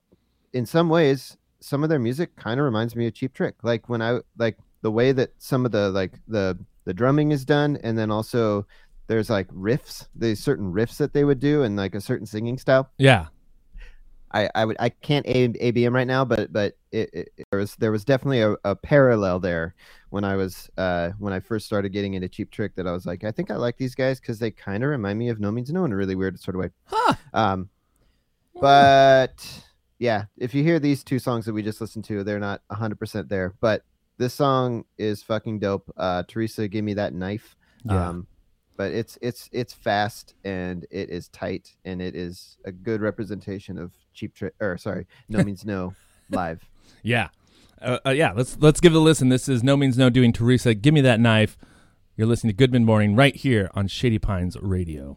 [0.53, 3.57] In some ways, some of their music kind of reminds me of Cheap Trick.
[3.63, 7.45] Like when I like the way that some of the like the the drumming is
[7.45, 8.67] done, and then also
[9.07, 12.59] there's like riffs, there's certain riffs that they would do, and like a certain singing
[12.59, 12.91] style.
[12.99, 13.27] Yeah.
[14.33, 17.75] I, I would I can't A, ABM right now, but but it, it, there was
[17.77, 19.75] there was definitely a, a parallel there
[20.11, 23.07] when I was uh when I first started getting into Cheap Trick that I was
[23.07, 25.51] like I think I like these guys because they kind of remind me of No
[25.51, 26.71] Means No in a really weird sort of way.
[26.85, 27.15] Huh.
[27.35, 27.71] Um,
[28.61, 29.65] but
[30.01, 32.99] yeah, if you hear these two songs that we just listened to, they're not hundred
[32.99, 33.85] percent there, but
[34.17, 35.93] this song is fucking dope.
[35.97, 37.55] Uh, Teresa, give me that knife.
[37.85, 38.09] Yeah.
[38.09, 38.27] Um,
[38.77, 43.77] but it's it's it's fast and it is tight and it is a good representation
[43.77, 45.93] of cheap trick or sorry no means no
[46.31, 46.67] live
[47.03, 47.29] Yeah.
[47.83, 49.29] Uh, uh, yeah, let's let's give it a listen.
[49.29, 50.75] This is No Means No doing Teresa.
[50.75, 51.57] Give me that knife.
[52.17, 55.17] You're listening to Good Mid Morning right here on Shady Pines Radio.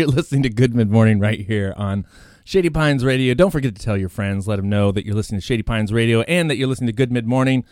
[0.00, 2.06] You're listening to Good Mid Morning right here on
[2.42, 3.34] Shady Pines Radio.
[3.34, 5.92] Don't forget to tell your friends, let them know that you're listening to Shady Pines
[5.92, 7.66] Radio and that you're listening to Good Mid Morning.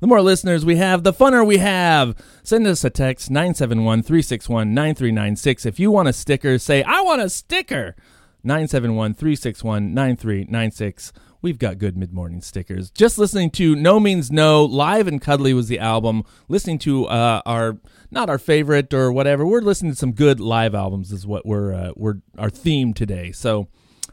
[0.00, 2.16] The more listeners we have, the funner we have.
[2.42, 5.66] Send us a text 971 361 9396.
[5.66, 7.94] If you want a sticker, say, I want a sticker.
[8.42, 11.12] 971 361 9396.
[11.40, 12.90] We've got good mid morning stickers.
[12.90, 16.24] Just listening to No Means No, Live and Cuddly was the album.
[16.48, 17.78] Listening to uh, our,
[18.10, 19.46] not our favorite or whatever.
[19.46, 23.30] We're listening to some good live albums, is what we're, uh, we're our theme today.
[23.30, 23.68] So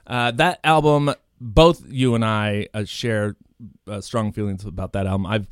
[0.06, 3.36] uh, that album, both you and I uh, share
[3.88, 5.26] uh, strong feelings about that album.
[5.26, 5.48] I've,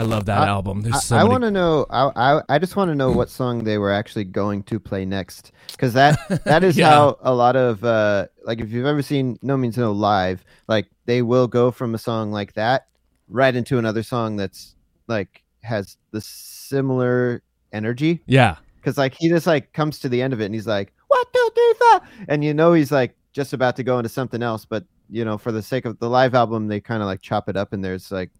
[0.00, 0.80] I love that I- album.
[0.82, 1.86] There's I, so I many want to know.
[1.90, 5.04] I, I I just want to know what song they were actually going to play
[5.04, 6.90] next, because that that is Yeah.
[6.90, 10.86] how a lot of uh like if you've ever seen No Means No live, like
[11.04, 12.86] they will go from a song like that
[13.28, 14.74] right into another song that's
[15.06, 17.42] like has the similar
[17.72, 18.22] energy.
[18.26, 18.56] Yeah.
[18.76, 21.18] Because like he just like comes to the end of it and he's like, "What
[21.18, 24.42] one, two, three, four, and you know he's like just about to go into something
[24.42, 27.20] else, but you know, for the sake of the live album, they kind of like
[27.20, 28.30] chop it up, and there's like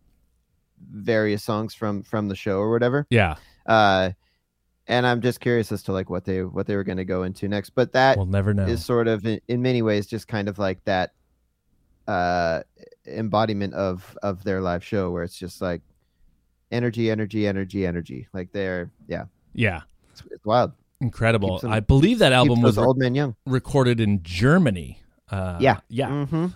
[0.93, 3.07] various songs from from the show or whatever.
[3.11, 3.37] Yeah.
[3.67, 4.11] Uh,
[4.87, 7.23] and I'm just curious as to like what they what they were going to go
[7.23, 7.71] into next.
[7.71, 8.67] But that We'll never know.
[8.67, 11.13] is sort of in, in many ways just kind of like that
[12.09, 12.63] uh
[13.07, 15.83] embodiment of of their live show where it's just like
[16.73, 19.83] energy energy energy energy like they're yeah Yeah.
[20.13, 20.73] it's, it's wild
[21.03, 21.59] Incredible.
[21.59, 25.01] Them- I believe that album was old Man young recorded in Germany.
[25.31, 25.81] Uh, Yeah.
[25.89, 26.27] Yeah.
[26.27, 26.47] hmm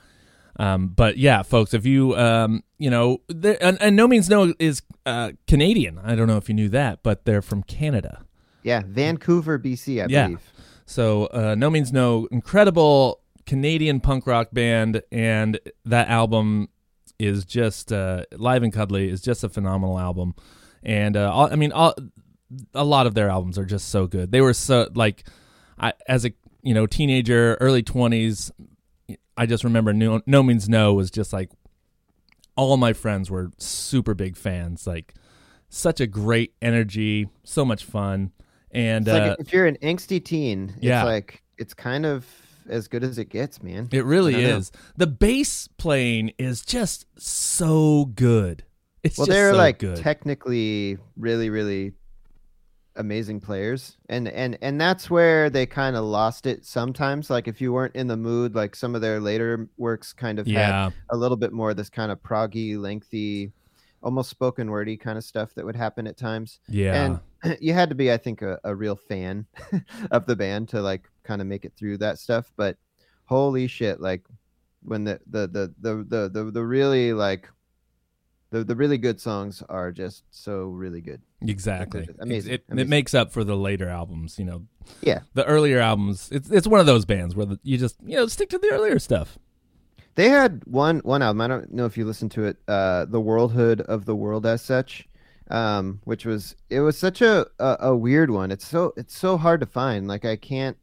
[0.57, 4.83] Um, but yeah, folks, if you, um, you know, and, and No Means No is
[5.07, 5.99] uh, Canadian.
[6.05, 8.27] I don't know if you knew that, but they're from Canada.
[8.63, 10.27] yeah vancouver bc i yeah.
[10.27, 10.53] believe
[10.85, 16.69] So uh, No Means No, incredible Canadian punk rock band, and that album
[17.19, 20.35] is just uh, Live and Cuddly is just a phenomenal album,
[20.83, 21.95] and uh, all, I mean, all,
[22.75, 24.31] a lot of their albums are just so good.
[24.31, 25.25] They were so like,
[25.79, 26.33] I as a
[26.63, 28.53] you know teenager, early twenties,
[29.39, 31.49] I just remember no, no Means No was just like
[32.57, 34.87] all my friends were super big fans.
[34.87, 35.15] Like
[35.69, 38.33] such a great energy, so much fun,
[38.71, 41.01] and like uh, if you're an angsty teen yeah.
[41.01, 42.27] it's like it's kind of
[42.69, 44.57] as good as it gets man It really I don't know.
[44.57, 44.73] is.
[44.97, 48.65] The bass playing is just so good.
[49.03, 49.97] It's well they're so like good.
[49.99, 51.93] technically really really
[52.97, 57.61] amazing players and and and that's where they kind of lost it sometimes like if
[57.61, 60.85] you weren't in the mood like some of their later works kind of Yeah.
[60.85, 63.51] had a little bit more this kind of proggy lengthy
[64.03, 67.21] almost spoken wordy kind of stuff that would happen at times Yeah.
[67.43, 69.47] and you had to be i think a, a real fan
[70.13, 72.77] of the band to like kind of make it through that stuff but
[73.25, 74.23] holy shit like
[74.85, 77.49] when the the the the the, the, the really like
[78.59, 82.09] the, the really good songs are just so really good exactly.
[82.21, 82.91] Amazing, It, it amazing.
[82.91, 84.39] makes up for the later albums.
[84.39, 84.63] You know.
[85.03, 85.21] Yeah.
[85.35, 86.29] The earlier albums.
[86.33, 88.71] It's it's one of those bands where the, you just you know stick to the
[88.73, 89.39] earlier stuff.
[90.15, 91.41] They had one one album.
[91.41, 92.57] I don't know if you listened to it.
[92.69, 95.09] Uh, the Worldhood of the World as such,
[95.51, 98.51] um, which was it was such a, a a weird one.
[98.53, 100.07] It's so it's so hard to find.
[100.07, 100.77] Like I can't,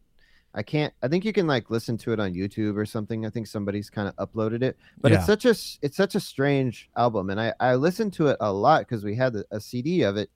[0.53, 0.93] I can't.
[1.01, 3.25] I think you can like listen to it on YouTube or something.
[3.25, 4.77] I think somebody's kind of uploaded it.
[4.99, 5.17] But Yeah.
[5.19, 8.51] it's such a it's such a strange album, and I I listened to it a
[8.51, 10.29] lot because we had a, a CD of it.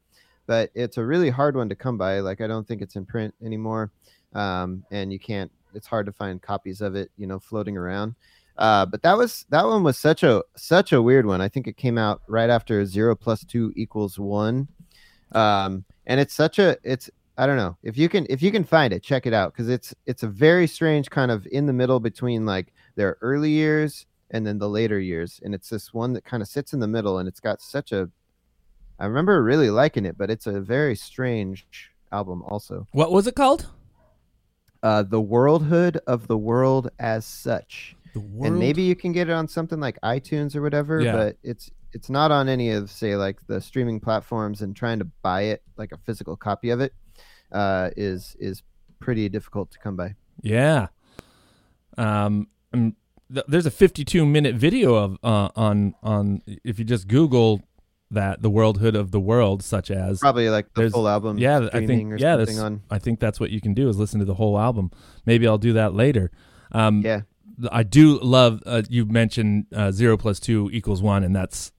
[0.47, 2.19] But it's a really hard one to come by.
[2.19, 3.91] Like I don't think it's in print anymore,
[4.33, 5.51] um, and you can't.
[5.73, 8.15] It's hard to find copies of it, you know, floating around.
[8.57, 11.41] Uh, but that was that one was such a such a weird one.
[11.41, 14.69] I think it came out right after zero plus two equals one,
[15.33, 18.63] um, and it's such a it's I don't know if you can if you can
[18.63, 21.73] find it, check it out because it's it's a very strange kind of in the
[21.73, 26.13] middle between like their early years and then the later years, and it's this one
[26.13, 28.09] that kind of sits in the middle, and it's got such a
[28.97, 31.67] I remember really liking it, but it's a very strange
[32.11, 32.87] album also.
[32.93, 33.67] What was it called?
[34.81, 39.33] Uh, the Worldhood of the World as such The and maybe you can get it
[39.33, 41.11] on something like iTunes or whatever, Yeah.
[41.11, 45.05] but it's it's not on any of say like the streaming platforms and trying to
[45.21, 46.93] buy it like a physical copy of it
[47.55, 48.61] uh is is
[48.99, 50.15] pretty difficult to come by.
[50.41, 50.87] Yeah.
[51.97, 52.47] Um.
[52.73, 57.61] th- there's a 52 minute video of uh, on on if you just Google
[58.11, 61.85] that the worldhood of the world, such as Probably like the full album Yeah, I
[61.85, 64.19] think or yeah, something that's, on I think that's what you can do is listen
[64.19, 64.91] to the whole album.
[65.25, 66.31] Maybe I'll do that later.
[66.71, 67.21] Um, Yeah.
[67.71, 68.61] I do love.
[68.65, 71.71] Uh, you mentioned uh, zero plus two equals one, and that's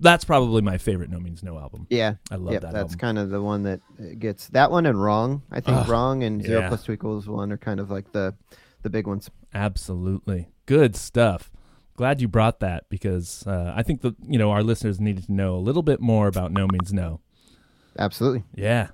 [0.00, 1.86] that's probably my favorite No Means No album.
[1.90, 2.14] Yeah.
[2.30, 2.98] I love Yep, that That's album.
[2.98, 5.42] kind of the one that uh, gets that one and wrong.
[5.50, 6.68] I think Ugh, wrong and zero yeah.
[6.68, 8.34] plus two equals one are kind of like the
[8.82, 9.30] the big ones.
[9.54, 11.50] Absolutely, good stuff.
[11.96, 15.32] Glad you brought that because uh, I think the you know our listeners needed to
[15.32, 17.20] know a little bit more about No Means No.
[17.98, 18.44] Absolutely.
[18.54, 18.88] Yeah.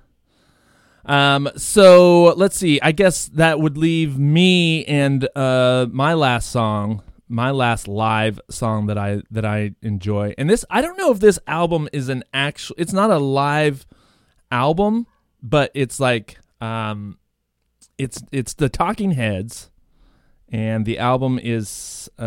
[1.05, 1.49] Um.
[1.57, 2.79] So let's see.
[2.81, 8.85] I guess that would leave me and uh my last song, my last live song
[8.85, 10.35] that I that I enjoy.
[10.37, 12.75] And this, I don't know if this album is an actual.
[12.77, 13.87] It's not a live
[14.51, 15.07] album,
[15.41, 17.17] but it's like um,
[17.97, 19.71] it's it's the Talking Heads,
[20.49, 22.23] and the album is uh,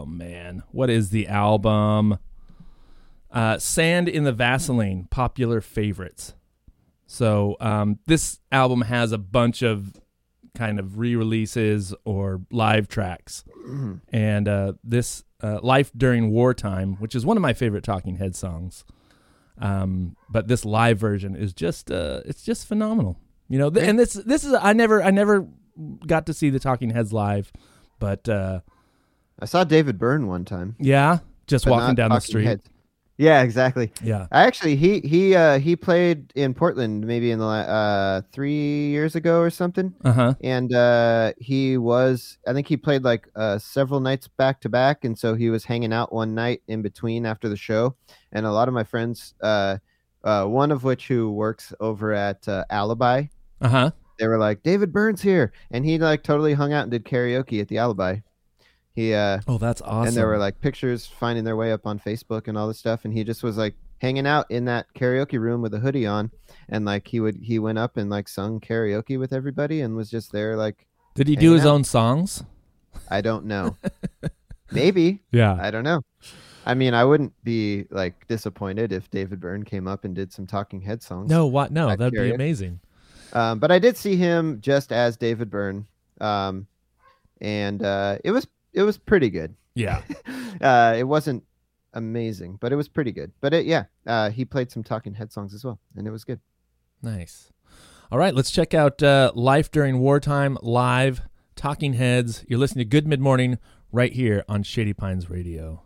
[0.00, 2.18] oh man, what is the album?
[3.30, 6.34] Uh, Sand in the Vaseline, popular favorites.
[7.06, 10.01] So um, this album has a bunch of
[10.54, 13.44] kind of re-releases or live tracks,
[14.12, 18.36] and uh, this uh, "Life During Wartime," which is one of my favorite Talking Head
[18.36, 18.84] songs.
[19.58, 23.18] Um, but this live version is just uh, it's just phenomenal.
[23.48, 25.46] You know, th- and this this is I never I never
[26.06, 27.52] got to see the Talking Heads live,
[27.98, 28.60] but uh,
[29.38, 30.76] I saw David Byrne one time.
[30.78, 32.46] yeah, just but walking down the street.
[32.46, 32.68] Heads.
[33.22, 33.92] Yeah, exactly.
[34.02, 34.26] Yeah.
[34.32, 38.52] Actually he he uh he played in Portland maybe in the uh 3
[38.90, 39.94] years ago or something.
[40.04, 40.34] Uh-huh.
[40.42, 45.04] And uh he was I think he played like uh several nights back to back
[45.04, 47.94] and so he was hanging out one night in between after the show
[48.32, 49.76] and a lot of my friends uh
[50.24, 53.26] uh one of which who works over at uh, Alibi
[53.60, 53.90] Uh-huh.
[54.18, 57.60] they were like David Byrne's here and he like totally hung out and did karaoke
[57.60, 58.18] at the Alibi.
[58.94, 60.08] He uh Oh, that's awesome.
[60.08, 63.04] and there were like pictures finding their way up on Facebook and all this stuff.
[63.04, 66.30] And he just was like hanging out in that karaoke room with a hoodie on,
[66.68, 70.10] and like he would he went up and like sung karaoke with everybody and was
[70.10, 70.86] just there like.
[71.14, 71.74] Did he do his out.
[71.74, 72.42] own songs?
[73.10, 73.76] I don't know.
[74.72, 75.20] Maybe.
[75.30, 75.58] Yeah.
[75.60, 76.00] I don't know.
[76.64, 80.46] I mean, I wouldn't be like disappointed if David Byrne came up and did some
[80.46, 81.28] Talking Head songs.
[81.28, 81.72] No, what?
[81.72, 82.80] No, that'd be amazing.
[83.32, 85.86] Um, but I did see him just as David Byrne,
[86.20, 86.66] um,
[87.40, 89.54] and uh, it was it was pretty good.
[89.74, 90.02] Yeah.
[90.60, 91.44] uh, it wasn't
[91.94, 93.32] amazing, but it was pretty good.
[93.40, 96.24] But it, yeah, uh, he played some Talking Head songs as well, and it was
[96.24, 96.40] good.
[97.02, 97.50] Nice.
[98.10, 101.22] All right, let's check out uh, Life During Wartime live,
[101.56, 102.44] Talking Heads.
[102.46, 103.58] You're listening to Good Mid Morning
[103.90, 105.82] right here on Shady Pines Radio.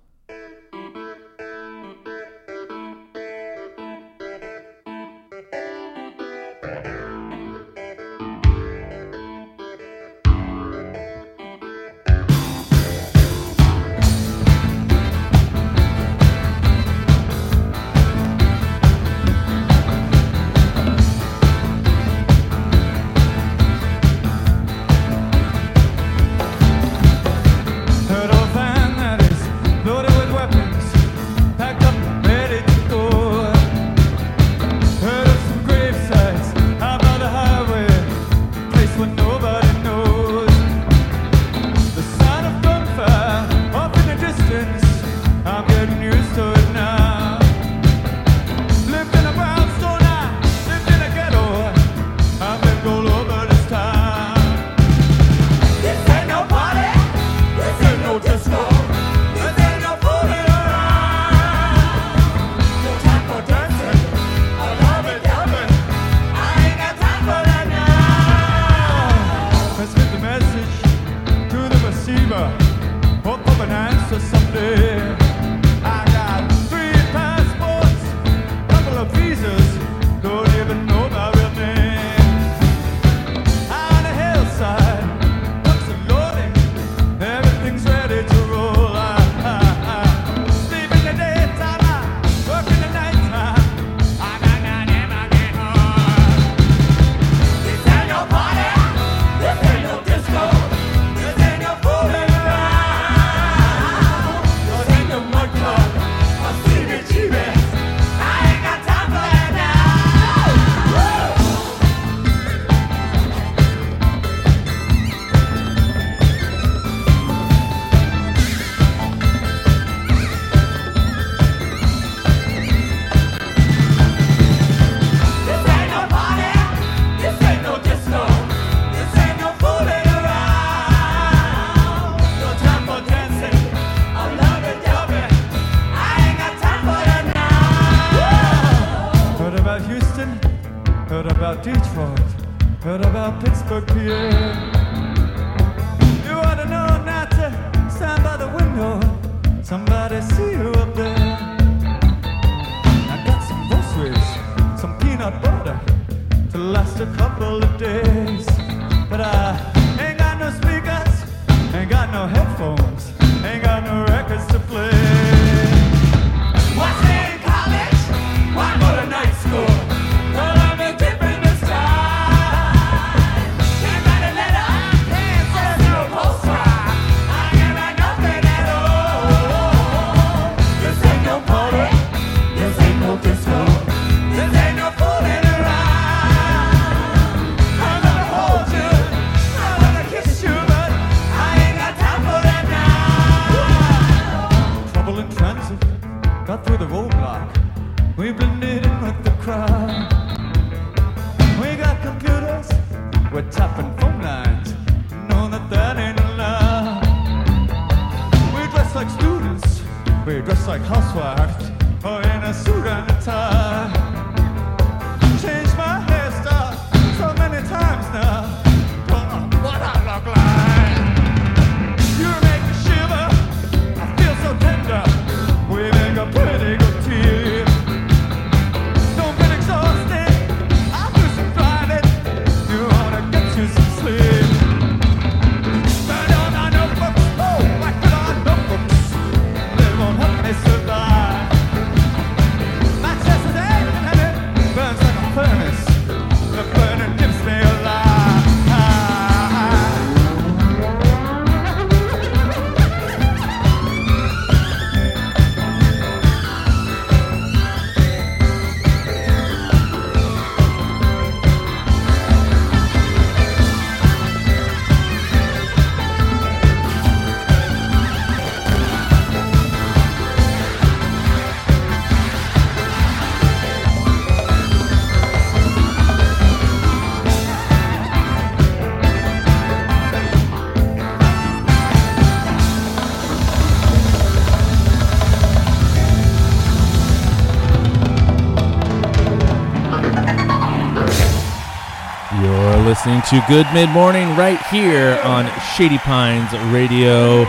[293.07, 297.45] Listening to Good Mid Morning right here on Shady Pines Radio.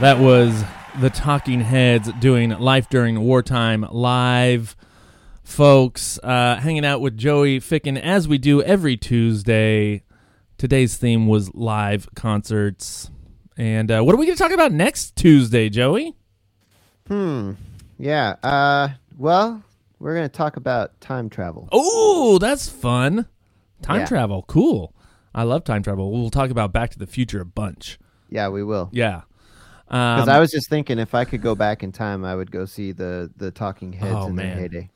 [0.00, 0.64] That was
[0.98, 4.76] the Talking Heads doing Life During Wartime live.
[5.42, 10.04] Folks, uh, hanging out with Joey Ficken as we do every Tuesday.
[10.56, 13.10] Today's theme was live concerts.
[13.58, 16.14] And uh, what are we going to talk about next Tuesday, Joey?
[17.08, 17.52] Hmm.
[17.98, 18.36] Yeah.
[18.42, 18.88] Uh.
[19.18, 19.62] Well,
[19.98, 21.68] we're gonna talk about time travel.
[21.72, 23.26] Oh, that's fun.
[23.82, 24.06] Time Yeah.
[24.06, 24.44] travel.
[24.46, 24.94] Cool.
[25.34, 26.10] I love time travel.
[26.12, 27.98] We'll talk about Back to the Future a bunch.
[28.30, 28.88] Yeah, we will.
[28.92, 29.22] Yeah.
[29.86, 32.50] Because Um, I was just thinking, if I could go back in time, I would
[32.50, 34.46] go see the the Talking Heads Oh, in man.
[34.50, 34.90] their heyday.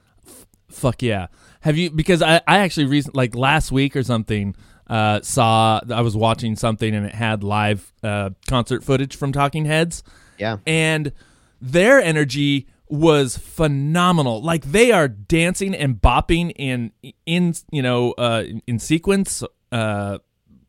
[0.71, 1.27] Fuck yeah.
[1.61, 4.55] Have you because I, I actually recent like last week or something
[4.89, 9.65] uh saw I was watching something and it had live uh concert footage from Talking
[9.67, 10.03] Heads.
[10.39, 10.59] Yeah.
[10.67, 11.13] And
[11.61, 14.43] their energy was phenomenal.
[14.43, 16.93] Like they are dancing and bopping in
[17.27, 20.19] in you know uh in sequence uh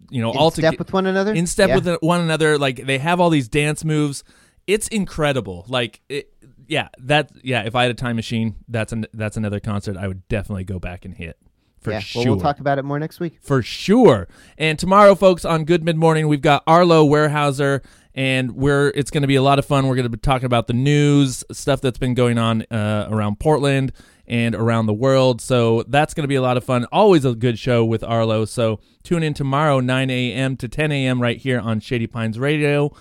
[0.09, 1.33] you know In all step toge- with one another?
[1.33, 1.75] in step Yeah.
[1.75, 4.23] with one another like they have all these dance moves
[4.67, 6.33] it's incredible like it,
[6.67, 10.07] yeah that yeah if i had a time machine that's an that's another concert i
[10.07, 11.37] would definitely go back and hit
[11.79, 11.99] for yeah.
[11.99, 13.37] sure Well, we'll talk about it more next week.
[13.41, 14.27] for sure.
[14.57, 17.81] And tomorrow, folks, on Good Mid Morning, we've got Arlo Warehouser,
[18.19, 19.87] and we're it's going to be a lot of fun.
[19.87, 23.39] We're going to be talking about the news stuff that's been going on uh, around
[23.39, 23.93] Portland
[24.27, 25.39] and around the world.
[25.39, 26.85] So that's going to be a lot of fun.
[26.91, 28.43] Always a good show with Arlo.
[28.43, 30.57] So tune in tomorrow, 9 a.m.
[30.57, 31.21] to 10 a.m.
[31.21, 32.91] right here on Shady Pines Radio.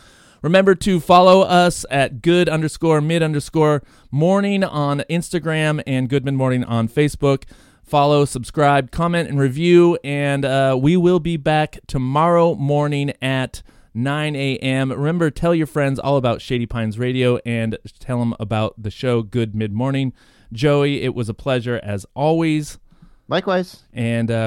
[0.41, 6.35] Remember to follow us at good underscore mid underscore morning on Instagram and Good Mid
[6.35, 7.43] morning on Facebook.
[7.83, 9.99] Follow, subscribe, comment, and review.
[10.05, 13.65] And uh, we will be back tomorrow morning at
[13.99, 14.93] 9 a.m.
[14.93, 19.23] Remember, tell your friends all about Shady Pines Radio and tell them about the show
[19.23, 20.13] Good Mid Morning.
[20.53, 22.79] Joey, it was a pleasure as always.
[23.27, 23.83] Likewise.
[23.93, 24.35] And uh,